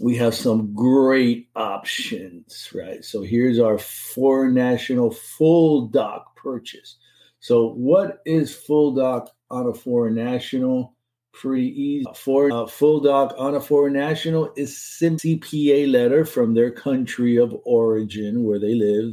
We 0.00 0.16
have 0.16 0.34
some 0.34 0.74
great 0.74 1.48
options, 1.54 2.70
right? 2.74 3.04
So 3.04 3.22
here's 3.22 3.60
our 3.60 3.78
foreign 3.78 4.54
national 4.54 5.12
full 5.12 5.86
doc 5.86 6.36
purchase. 6.36 6.96
So 7.38 7.70
what 7.70 8.20
is 8.24 8.54
full 8.54 8.94
doc 8.94 9.30
on 9.50 9.68
a 9.68 9.74
foreign 9.74 10.14
national? 10.14 10.96
Pretty 11.32 11.68
easy. 11.80 12.06
For 12.14 12.50
uh, 12.50 12.66
full 12.66 13.00
doc 13.00 13.34
on 13.36 13.54
a 13.54 13.60
foreign 13.60 13.92
national 13.92 14.52
is 14.56 14.74
CPA 14.74 15.90
letter 15.90 16.24
from 16.24 16.54
their 16.54 16.70
country 16.70 17.36
of 17.36 17.54
origin 17.64 18.44
where 18.44 18.58
they 18.58 18.74
live 18.74 19.12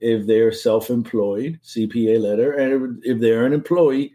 if 0.00 0.26
they're 0.26 0.52
self-employed, 0.52 1.60
CPA 1.64 2.20
letter, 2.20 2.52
and 2.52 3.00
if 3.04 3.20
they're 3.20 3.46
an 3.46 3.52
employee 3.52 4.12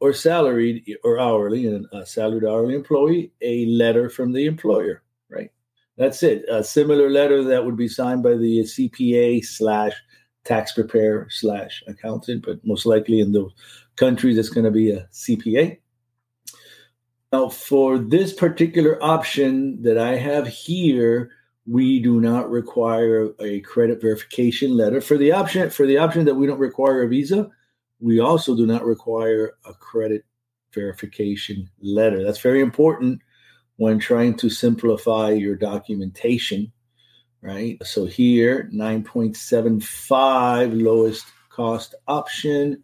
or 0.00 0.12
salaried 0.12 0.84
or 1.02 1.18
hourly, 1.18 1.66
and 1.66 1.86
a 1.92 2.06
salaried 2.06 2.44
hourly 2.44 2.74
employee, 2.74 3.32
a 3.40 3.66
letter 3.66 4.08
from 4.08 4.32
the 4.32 4.46
employer. 4.46 5.02
Right. 5.28 5.50
That's 5.96 6.22
it. 6.22 6.44
A 6.48 6.62
similar 6.62 7.10
letter 7.10 7.42
that 7.44 7.64
would 7.64 7.76
be 7.76 7.88
signed 7.88 8.22
by 8.22 8.36
the 8.36 8.60
CPA 8.60 9.44
slash 9.44 9.94
tax 10.44 10.72
preparer 10.72 11.26
slash 11.30 11.82
accountant, 11.86 12.44
but 12.46 12.64
most 12.64 12.86
likely 12.86 13.20
in 13.20 13.32
those 13.32 13.52
countries 13.96 14.38
it's 14.38 14.48
going 14.48 14.64
to 14.64 14.70
be 14.70 14.90
a 14.92 15.08
CPA. 15.12 15.78
Now, 17.32 17.50
for 17.50 17.98
this 17.98 18.32
particular 18.32 19.02
option 19.02 19.82
that 19.82 19.98
I 19.98 20.14
have 20.14 20.46
here, 20.46 21.30
we 21.68 22.00
do 22.00 22.20
not 22.20 22.50
require 22.50 23.30
a 23.40 23.60
credit 23.60 24.00
verification 24.00 24.76
letter. 24.76 25.00
For 25.00 25.16
the 25.18 25.32
option 25.32 25.68
for 25.70 25.86
the 25.86 25.98
option 25.98 26.24
that 26.24 26.34
we 26.34 26.46
don't 26.46 26.58
require 26.58 27.02
a 27.02 27.08
visa, 27.08 27.50
we 28.00 28.20
also 28.20 28.56
do 28.56 28.66
not 28.66 28.84
require 28.84 29.54
a 29.66 29.74
credit 29.74 30.24
verification 30.72 31.68
letter. 31.80 32.24
That's 32.24 32.40
very 32.40 32.60
important 32.60 33.20
when 33.76 33.98
trying 33.98 34.36
to 34.36 34.48
simplify 34.48 35.30
your 35.30 35.56
documentation, 35.56 36.72
right? 37.42 37.76
So 37.84 38.06
here, 38.06 38.70
9.75 38.74 40.82
lowest 40.82 41.26
cost 41.50 41.94
option, 42.06 42.82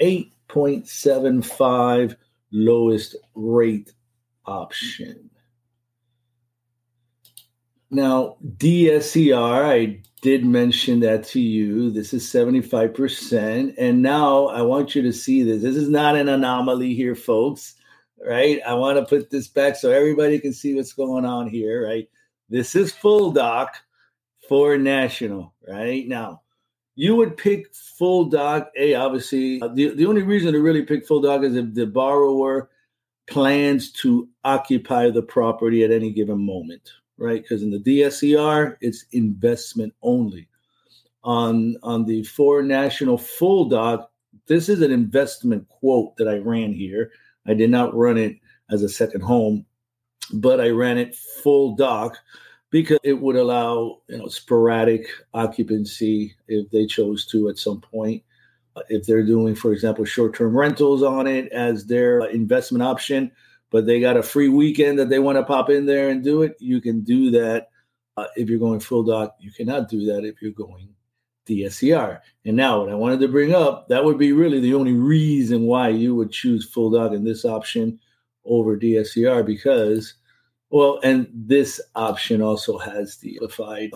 8.75 0.00 2.16
lowest 2.50 3.16
rate 3.34 3.92
option. 4.46 5.28
Now, 7.92 8.38
DSCR, 8.56 9.64
I 9.66 10.00
did 10.22 10.46
mention 10.46 11.00
that 11.00 11.24
to 11.24 11.40
you. 11.40 11.90
This 11.90 12.14
is 12.14 12.24
75%. 12.24 13.74
And 13.76 14.00
now 14.00 14.46
I 14.46 14.62
want 14.62 14.94
you 14.94 15.02
to 15.02 15.12
see 15.12 15.42
this. 15.42 15.60
This 15.60 15.76
is 15.76 15.90
not 15.90 16.16
an 16.16 16.30
anomaly 16.30 16.94
here, 16.94 17.14
folks, 17.14 17.74
right? 18.26 18.60
I 18.66 18.72
want 18.72 18.96
to 18.96 19.04
put 19.04 19.28
this 19.28 19.46
back 19.46 19.76
so 19.76 19.90
everybody 19.90 20.40
can 20.40 20.54
see 20.54 20.74
what's 20.74 20.94
going 20.94 21.26
on 21.26 21.48
here, 21.48 21.86
right? 21.86 22.08
This 22.48 22.74
is 22.74 22.92
full 22.92 23.30
doc 23.30 23.76
for 24.48 24.78
national, 24.78 25.52
right? 25.68 26.08
Now, 26.08 26.40
you 26.94 27.14
would 27.16 27.36
pick 27.36 27.74
full 27.74 28.24
doc. 28.24 28.70
A, 28.74 28.94
obviously, 28.94 29.60
uh, 29.60 29.68
the, 29.68 29.94
the 29.94 30.06
only 30.06 30.22
reason 30.22 30.54
to 30.54 30.60
really 30.60 30.82
pick 30.82 31.06
full 31.06 31.20
doc 31.20 31.42
is 31.42 31.56
if 31.56 31.74
the 31.74 31.86
borrower 31.86 32.70
plans 33.28 33.92
to 33.92 34.30
occupy 34.44 35.10
the 35.10 35.22
property 35.22 35.84
at 35.84 35.90
any 35.90 36.10
given 36.10 36.38
moment, 36.38 36.90
right? 37.22 37.42
Because 37.42 37.62
in 37.62 37.70
the 37.70 37.78
DSCR, 37.78 38.76
it's 38.80 39.06
investment 39.12 39.94
only. 40.02 40.48
On 41.24 41.76
on 41.82 42.04
the 42.04 42.24
four 42.24 42.62
national 42.62 43.16
full 43.16 43.68
doc, 43.68 44.10
this 44.46 44.68
is 44.68 44.82
an 44.82 44.90
investment 44.90 45.68
quote 45.68 46.16
that 46.16 46.28
I 46.28 46.38
ran 46.38 46.72
here. 46.72 47.12
I 47.46 47.54
did 47.54 47.70
not 47.70 47.94
run 47.94 48.18
it 48.18 48.36
as 48.70 48.82
a 48.82 48.88
second 48.88 49.20
home, 49.20 49.64
but 50.32 50.60
I 50.60 50.70
ran 50.70 50.98
it 50.98 51.14
full 51.14 51.76
doc 51.76 52.18
because 52.70 52.98
it 53.04 53.12
would 53.12 53.36
allow 53.36 54.00
you 54.08 54.18
know 54.18 54.26
sporadic 54.26 55.06
occupancy 55.32 56.34
if 56.48 56.68
they 56.70 56.86
chose 56.86 57.24
to 57.26 57.48
at 57.48 57.58
some 57.58 57.80
point. 57.80 58.22
If 58.88 59.06
they're 59.06 59.24
doing, 59.24 59.54
for 59.54 59.72
example, 59.72 60.06
short-term 60.06 60.56
rentals 60.56 61.02
on 61.02 61.26
it 61.26 61.52
as 61.52 61.84
their 61.84 62.24
investment 62.30 62.82
option, 62.82 63.30
but 63.72 63.86
they 63.86 63.98
got 64.00 64.18
a 64.18 64.22
free 64.22 64.50
weekend 64.50 64.98
that 64.98 65.08
they 65.08 65.18
want 65.18 65.38
to 65.38 65.44
pop 65.44 65.70
in 65.70 65.86
there 65.86 66.10
and 66.10 66.22
do 66.22 66.42
it, 66.42 66.56
you 66.60 66.78
can 66.80 67.00
do 67.00 67.30
that. 67.32 67.68
Uh, 68.18 68.26
if 68.36 68.50
you're 68.50 68.58
going 68.58 68.78
full 68.78 69.02
doc, 69.02 69.34
you 69.40 69.50
cannot 69.50 69.88
do 69.88 70.04
that 70.04 70.24
if 70.24 70.42
you're 70.42 70.52
going 70.52 70.90
DSCR. 71.48 72.20
And 72.44 72.56
now, 72.56 72.80
what 72.80 72.90
I 72.90 72.94
wanted 72.94 73.20
to 73.20 73.28
bring 73.28 73.54
up, 73.54 73.88
that 73.88 74.04
would 74.04 74.18
be 74.18 74.32
really 74.32 74.60
the 74.60 74.74
only 74.74 74.92
reason 74.92 75.62
why 75.62 75.88
you 75.88 76.14
would 76.14 76.30
choose 76.30 76.68
full 76.68 76.90
doc 76.90 77.12
in 77.12 77.24
this 77.24 77.46
option 77.46 77.98
over 78.44 78.76
DSCR 78.76 79.46
because, 79.46 80.12
well, 80.68 81.00
and 81.02 81.26
this 81.32 81.80
option 81.94 82.42
also 82.42 82.76
has 82.76 83.16
the 83.16 83.40
applied 83.42 83.92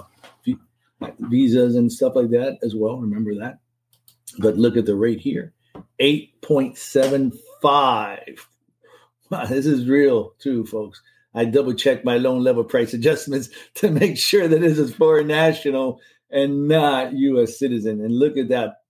visas 1.19 1.77
and 1.77 1.93
stuff 1.93 2.17
like 2.17 2.31
that 2.31 2.57
as 2.63 2.75
well. 2.75 2.97
Remember 2.97 3.35
that. 3.35 3.59
But 4.39 4.57
look 4.57 4.79
at 4.79 4.87
the 4.87 4.97
rate 4.97 5.21
here 5.21 5.53
8.75 6.01 8.39
Wow, 9.31 9.47
this 9.47 9.67
is 9.67 9.89
real 9.89 10.35
too, 10.39 10.65
folks. 10.67 11.03
I 11.35 11.47
double 11.47 11.75
check 11.75 12.05
my 12.05 12.17
loan 12.17 12.45
level 12.45 12.63
price 12.63 12.95
adjustments 12.95 13.49
to 13.75 13.91
make 13.91 14.17
sure 14.17 14.47
that 14.47 14.61
this 14.61 14.79
is 14.79 14.95
foreign 14.95 15.27
national 15.27 16.01
and 16.31 16.69
not 16.69 17.13
U.S. 17.13 17.59
citizen. 17.59 18.01
And 18.01 18.17
look 18.17 18.37
at 18.37 18.47
that, 18.49 18.83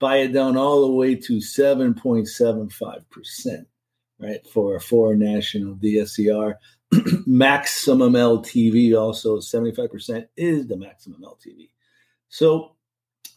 buy 0.00 0.16
it 0.18 0.32
down 0.32 0.56
all 0.56 0.80
the 0.82 0.92
way 0.92 1.14
to 1.14 1.36
7.75%, 1.38 3.66
right, 4.18 4.44
for 4.48 4.74
a 4.74 4.80
foreign 4.80 5.20
national 5.20 5.76
DSCR. 5.76 6.56
maximum 7.26 8.12
LTV 8.12 8.94
also 8.98 9.38
75% 9.38 10.26
is 10.36 10.66
the 10.66 10.76
maximum 10.76 11.22
LTV. 11.22 11.70
So 12.28 12.72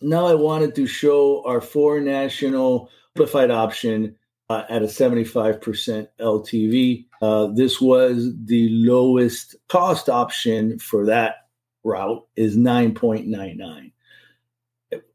now 0.02 0.28
I 0.28 0.34
wanted 0.34 0.76
to 0.76 0.88
show 0.88 1.42
our 1.46 1.62
foreign 1.62 2.04
national 2.06 2.90
simplified 3.16 3.50
option 3.50 4.16
uh, 4.50 4.64
at 4.70 4.82
a 4.82 4.86
75% 4.86 6.08
LTV. 6.20 7.06
Uh, 7.22 7.48
this 7.48 7.82
was 7.82 8.34
the 8.46 8.70
lowest 8.70 9.56
cost 9.68 10.10
option 10.10 10.80
for 10.80 11.06
that 11.06 11.48
route 11.84 12.26
is 12.36 12.58
9.99 12.58 13.92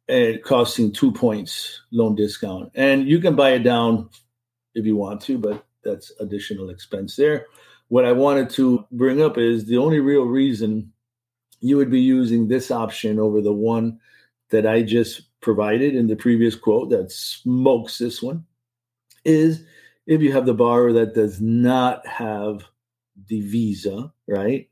and 0.08 0.42
costing 0.42 0.92
two 0.92 1.12
points 1.12 1.82
loan 1.90 2.14
discount. 2.14 2.70
And 2.74 3.08
you 3.08 3.20
can 3.20 3.36
buy 3.36 3.50
it 3.50 3.62
down 3.62 4.10
if 4.74 4.84
you 4.84 4.96
want 4.96 5.20
to, 5.22 5.38
but 5.38 5.64
that's 5.84 6.12
additional 6.20 6.70
expense 6.70 7.16
there. 7.16 7.46
What 7.88 8.04
I 8.04 8.12
wanted 8.12 8.50
to 8.50 8.86
bring 8.90 9.22
up 9.22 9.36
is 9.36 9.66
the 9.66 9.78
only 9.78 10.00
real 10.00 10.24
reason 10.24 10.92
you 11.60 11.76
would 11.76 11.90
be 11.90 12.00
using 12.00 12.48
this 12.48 12.70
option 12.70 13.18
over 13.18 13.40
the 13.40 13.52
one 13.52 14.00
that 14.50 14.66
I 14.66 14.82
just 14.82 15.22
provided 15.40 15.94
in 15.94 16.06
the 16.06 16.16
previous 16.16 16.54
quote 16.54 16.90
that 16.90 17.12
smokes 17.12 17.98
this 17.98 18.22
one 18.22 18.44
is 19.24 19.64
if 20.06 20.20
you 20.20 20.32
have 20.32 20.46
the 20.46 20.54
borrower 20.54 20.92
that 20.92 21.14
does 21.14 21.40
not 21.40 22.06
have 22.06 22.64
the 23.28 23.40
visa, 23.40 24.12
right? 24.26 24.68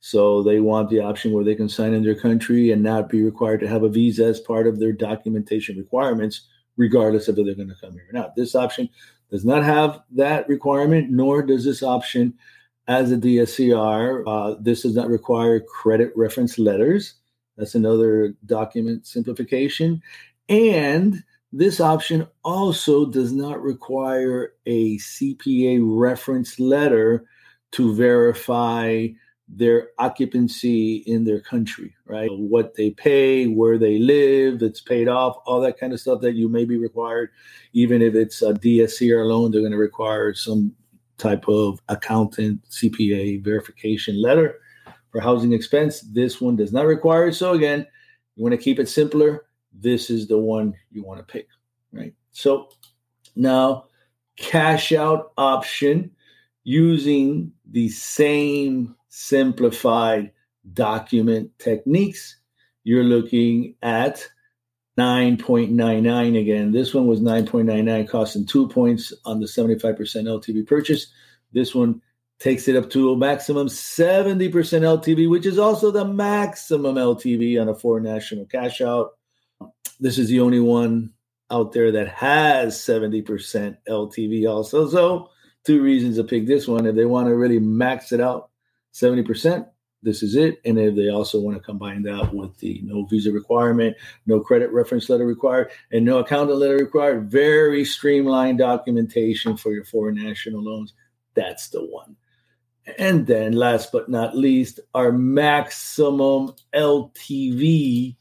So 0.00 0.42
they 0.42 0.60
want 0.60 0.90
the 0.90 1.00
option 1.00 1.32
where 1.32 1.44
they 1.44 1.54
can 1.54 1.68
sign 1.68 1.94
in 1.94 2.04
their 2.04 2.14
country 2.14 2.70
and 2.70 2.82
not 2.82 3.08
be 3.08 3.22
required 3.22 3.60
to 3.60 3.68
have 3.68 3.82
a 3.82 3.88
visa 3.88 4.26
as 4.26 4.38
part 4.38 4.66
of 4.66 4.78
their 4.78 4.92
documentation 4.92 5.78
requirements, 5.78 6.46
regardless 6.76 7.28
of 7.28 7.38
if 7.38 7.46
they're 7.46 7.54
going 7.54 7.68
to 7.68 7.74
come 7.80 7.94
here 7.94 8.06
or 8.10 8.12
not. 8.12 8.36
This 8.36 8.54
option 8.54 8.90
does 9.30 9.44
not 9.44 9.64
have 9.64 10.02
that 10.12 10.46
requirement, 10.48 11.10
nor 11.10 11.42
does 11.42 11.64
this 11.64 11.82
option 11.82 12.34
as 12.86 13.12
a 13.12 13.16
DSCR. 13.16 14.24
Uh, 14.26 14.56
this 14.60 14.82
does 14.82 14.94
not 14.94 15.08
require 15.08 15.58
credit 15.60 16.12
reference 16.14 16.58
letters. 16.58 17.14
That's 17.56 17.74
another 17.74 18.34
document 18.44 19.06
simplification. 19.06 20.02
And 20.48 21.24
this 21.56 21.80
option 21.80 22.26
also 22.42 23.06
does 23.06 23.32
not 23.32 23.62
require 23.62 24.54
a 24.66 24.98
CPA 24.98 25.78
reference 25.82 26.58
letter 26.58 27.26
to 27.70 27.94
verify 27.94 29.06
their 29.46 29.90
occupancy 30.00 30.96
in 31.06 31.24
their 31.24 31.38
country, 31.38 31.94
right? 32.06 32.30
What 32.32 32.74
they 32.74 32.90
pay, 32.90 33.46
where 33.46 33.78
they 33.78 33.98
live, 33.98 34.62
it's 34.62 34.80
paid 34.80 35.06
off, 35.06 35.36
all 35.46 35.60
that 35.60 35.78
kind 35.78 35.92
of 35.92 36.00
stuff 36.00 36.20
that 36.22 36.34
you 36.34 36.48
may 36.48 36.64
be 36.64 36.76
required. 36.76 37.30
Even 37.72 38.02
if 38.02 38.16
it's 38.16 38.42
a 38.42 38.54
DSCR 38.54 39.24
loan, 39.24 39.52
they're 39.52 39.60
going 39.60 39.70
to 39.70 39.78
require 39.78 40.34
some 40.34 40.74
type 41.18 41.46
of 41.46 41.80
accountant 41.88 42.68
CPA 42.68 43.44
verification 43.44 44.20
letter 44.20 44.58
for 45.12 45.20
housing 45.20 45.52
expense. 45.52 46.00
This 46.00 46.40
one 46.40 46.56
does 46.56 46.72
not 46.72 46.86
require 46.86 47.28
it. 47.28 47.34
So 47.34 47.52
again, 47.52 47.86
you 48.34 48.42
want 48.42 48.54
to 48.54 48.58
keep 48.58 48.80
it 48.80 48.88
simpler 48.88 49.44
this 49.74 50.10
is 50.10 50.26
the 50.26 50.38
one 50.38 50.74
you 50.90 51.02
want 51.02 51.18
to 51.20 51.32
pick, 51.32 51.48
right? 51.92 52.14
So 52.32 52.68
now, 53.36 53.86
cash 54.36 54.92
out 54.92 55.32
option 55.36 56.10
using 56.64 57.52
the 57.70 57.88
same 57.88 58.94
simplified 59.08 60.32
document 60.72 61.50
techniques, 61.58 62.38
you're 62.84 63.04
looking 63.04 63.74
at 63.82 64.26
9.99 64.98 66.40
again. 66.40 66.72
This 66.72 66.94
one 66.94 67.06
was 67.06 67.20
9.99, 67.20 68.08
costing 68.08 68.46
two 68.46 68.68
points 68.68 69.12
on 69.24 69.40
the 69.40 69.46
75% 69.46 69.96
LTV 69.96 70.66
purchase. 70.66 71.08
This 71.52 71.74
one 71.74 72.00
takes 72.38 72.68
it 72.68 72.76
up 72.76 72.90
to 72.90 73.12
a 73.12 73.16
maximum 73.16 73.68
70% 73.68 74.50
LTV, 74.50 75.28
which 75.30 75.46
is 75.46 75.58
also 75.58 75.90
the 75.90 76.04
maximum 76.04 76.96
LTV 76.96 77.60
on 77.60 77.68
a 77.68 77.74
foreign 77.74 78.04
national 78.04 78.46
cash 78.46 78.80
out. 78.80 79.12
This 80.00 80.18
is 80.18 80.28
the 80.28 80.40
only 80.40 80.60
one 80.60 81.12
out 81.50 81.72
there 81.72 81.92
that 81.92 82.08
has 82.08 82.78
70% 82.78 83.76
LTV 83.88 84.50
also. 84.50 84.88
So, 84.88 85.30
two 85.64 85.82
reasons 85.82 86.16
to 86.16 86.24
pick 86.24 86.46
this 86.46 86.66
one. 86.66 86.86
If 86.86 86.96
they 86.96 87.04
want 87.04 87.28
to 87.28 87.36
really 87.36 87.58
max 87.58 88.12
it 88.12 88.20
out 88.20 88.50
70%, 88.92 89.66
this 90.02 90.22
is 90.22 90.36
it. 90.36 90.60
And 90.64 90.78
if 90.78 90.94
they 90.94 91.08
also 91.08 91.40
want 91.40 91.56
to 91.56 91.62
combine 91.62 92.02
that 92.02 92.32
with 92.32 92.56
the 92.58 92.80
no 92.84 93.04
visa 93.06 93.32
requirement, 93.32 93.96
no 94.26 94.40
credit 94.40 94.70
reference 94.70 95.08
letter 95.08 95.26
required, 95.26 95.70
and 95.90 96.04
no 96.04 96.18
accountant 96.18 96.58
letter 96.58 96.76
required, 96.76 97.30
very 97.30 97.84
streamlined 97.84 98.58
documentation 98.58 99.56
for 99.56 99.72
your 99.72 99.84
foreign 99.84 100.22
national 100.22 100.62
loans, 100.62 100.92
that's 101.34 101.68
the 101.68 101.84
one. 101.84 102.16
And 102.98 103.26
then, 103.26 103.52
last 103.52 103.92
but 103.92 104.10
not 104.10 104.36
least, 104.36 104.78
our 104.94 105.10
maximum 105.10 106.52
LTV 106.74 108.16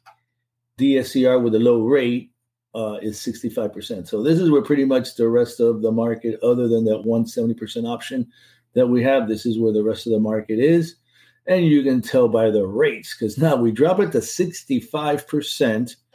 DSCR 0.80 1.42
with 1.42 1.56
a 1.56 1.60
low 1.60 1.82
rate 1.86 2.32
uh, 2.76 2.98
is 3.02 3.20
65%. 3.20 4.08
So 4.08 4.24
this 4.24 4.40
is 4.40 4.50
where 4.50 4.62
pretty 4.62 4.86
much 4.86 5.16
the 5.16 5.30
rest 5.30 5.60
of 5.60 5.82
the 5.82 5.92
market, 5.92 6.40
other 6.42 6.68
than 6.68 6.86
that 6.86 7.04
170% 7.06 7.88
option 7.88 8.28
that 8.74 8.88
we 8.88 9.04
have, 9.04 9.28
this 9.28 9.46
is 9.46 9.60
where 9.60 9.74
the 9.74 9.84
rest 9.84 10.08
of 10.08 10.14
the 10.14 10.20
market 10.20 10.60
is. 10.60 10.96
And 11.46 11.66
you 11.66 11.84
can 11.84 12.02
tell 12.02 12.28
by 12.28 12.50
the 12.50 12.66
rates 12.66 13.16
because 13.16 13.38
now 13.38 13.56
we 13.56 13.72
drop 13.72 14.00
it 14.00 14.12
to 14.14 14.20
65%. 14.20 15.96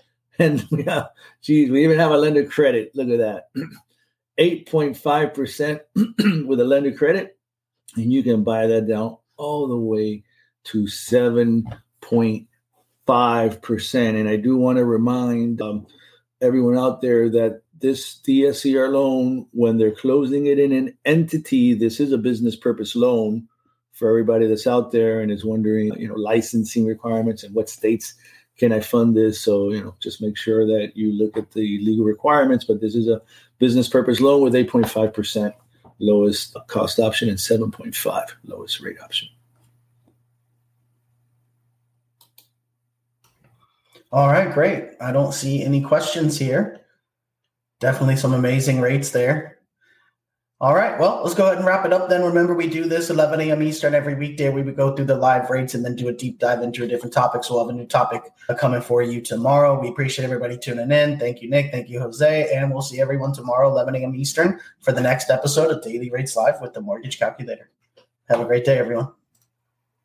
And 0.40 0.64
we 0.70 0.84
have, 0.84 1.08
geez, 1.42 1.68
we 1.68 1.82
even 1.82 1.98
have 1.98 2.12
a 2.12 2.16
lender 2.16 2.44
credit. 2.44 2.92
Look 2.94 3.08
at 3.08 3.18
that 3.18 3.48
8.5% 4.38 5.80
with 6.46 6.60
a 6.60 6.64
lender 6.64 6.92
credit. 6.92 7.36
And 7.96 8.12
you 8.12 8.22
can 8.22 8.44
buy 8.44 8.68
that 8.68 8.86
down 8.86 9.16
all 9.36 9.66
the 9.66 9.76
way 9.76 10.22
to 10.66 10.84
7.5%. 10.84 12.46
And 13.08 14.28
I 14.28 14.36
do 14.36 14.56
want 14.56 14.78
to 14.78 14.84
remind 14.84 15.60
um, 15.60 15.86
everyone 16.40 16.76
out 16.76 17.00
there 17.00 17.28
that 17.30 17.62
this 17.80 18.20
DSCR 18.26 18.92
loan, 18.92 19.46
when 19.52 19.78
they're 19.78 19.94
closing 19.94 20.46
it 20.46 20.58
in 20.58 20.72
an 20.72 20.96
entity, 21.04 21.74
this 21.74 22.00
is 22.00 22.12
a 22.12 22.18
business 22.18 22.56
purpose 22.56 22.96
loan 22.96 23.48
for 23.92 24.08
everybody 24.08 24.46
that's 24.46 24.66
out 24.66 24.92
there 24.92 25.20
and 25.20 25.30
is 25.30 25.44
wondering, 25.44 25.92
you 25.98 26.08
know, 26.08 26.14
licensing 26.14 26.86
requirements 26.86 27.42
and 27.42 27.54
what 27.54 27.68
states 27.68 28.14
can 28.58 28.72
I 28.72 28.80
fund 28.80 29.16
this? 29.16 29.40
So, 29.40 29.70
you 29.70 29.82
know, 29.82 29.94
just 30.00 30.20
make 30.20 30.36
sure 30.36 30.66
that 30.66 30.96
you 30.96 31.12
look 31.12 31.36
at 31.36 31.52
the 31.52 31.78
legal 31.80 32.04
requirements. 32.04 32.64
But 32.64 32.80
this 32.80 32.94
is 32.94 33.08
a 33.08 33.22
business 33.58 33.88
purpose 33.88 34.20
loan 34.20 34.42
with 34.42 34.54
8.5% 34.54 35.52
lowest 36.00 36.56
cost 36.66 36.98
option 36.98 37.28
and 37.28 37.38
7.5 37.38 38.24
lowest 38.44 38.80
rate 38.80 39.00
option. 39.00 39.28
All 44.10 44.28
right, 44.28 44.52
great. 44.52 44.90
I 45.00 45.12
don't 45.12 45.34
see 45.34 45.62
any 45.62 45.82
questions 45.82 46.38
here. 46.38 46.80
Definitely 47.80 48.16
some 48.16 48.32
amazing 48.32 48.80
rates 48.80 49.10
there. 49.10 49.58
All 50.60 50.74
right. 50.74 50.98
Well, 50.98 51.20
let's 51.22 51.36
go 51.36 51.44
ahead 51.44 51.58
and 51.58 51.66
wrap 51.66 51.86
it 51.86 51.92
up 51.92 52.08
then. 52.08 52.24
Remember, 52.24 52.52
we 52.52 52.66
do 52.66 52.86
this 52.86 53.10
11 53.10 53.40
a.m. 53.42 53.62
Eastern 53.62 53.94
every 53.94 54.16
weekday. 54.16 54.50
We 54.50 54.62
would 54.62 54.74
go 54.74 54.96
through 54.96 55.04
the 55.04 55.14
live 55.14 55.50
rates 55.50 55.74
and 55.74 55.84
then 55.84 55.94
do 55.94 56.08
a 56.08 56.12
deep 56.12 56.40
dive 56.40 56.62
into 56.62 56.82
a 56.82 56.88
different 56.88 57.12
topic. 57.12 57.44
So 57.44 57.54
we'll 57.54 57.64
have 57.64 57.72
a 57.72 57.78
new 57.78 57.86
topic 57.86 58.22
coming 58.58 58.80
for 58.80 59.00
you 59.00 59.20
tomorrow. 59.20 59.80
We 59.80 59.88
appreciate 59.88 60.24
everybody 60.24 60.58
tuning 60.58 60.90
in. 60.90 61.16
Thank 61.16 61.42
you, 61.42 61.48
Nick. 61.48 61.70
Thank 61.70 61.88
you, 61.88 62.00
Jose. 62.00 62.52
And 62.52 62.72
we'll 62.72 62.82
see 62.82 63.00
everyone 63.00 63.32
tomorrow, 63.32 63.68
11 63.68 63.94
a.m. 63.94 64.16
Eastern, 64.16 64.58
for 64.80 64.90
the 64.90 65.00
next 65.00 65.30
episode 65.30 65.70
of 65.70 65.80
Daily 65.80 66.10
Rates 66.10 66.34
Live 66.34 66.60
with 66.60 66.72
the 66.72 66.80
Mortgage 66.80 67.20
Calculator. 67.20 67.70
Have 68.28 68.40
a 68.40 68.44
great 68.44 68.64
day, 68.64 68.78
everyone. 68.78 69.12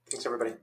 Thanks, 0.08 0.24
everybody. 0.24 0.63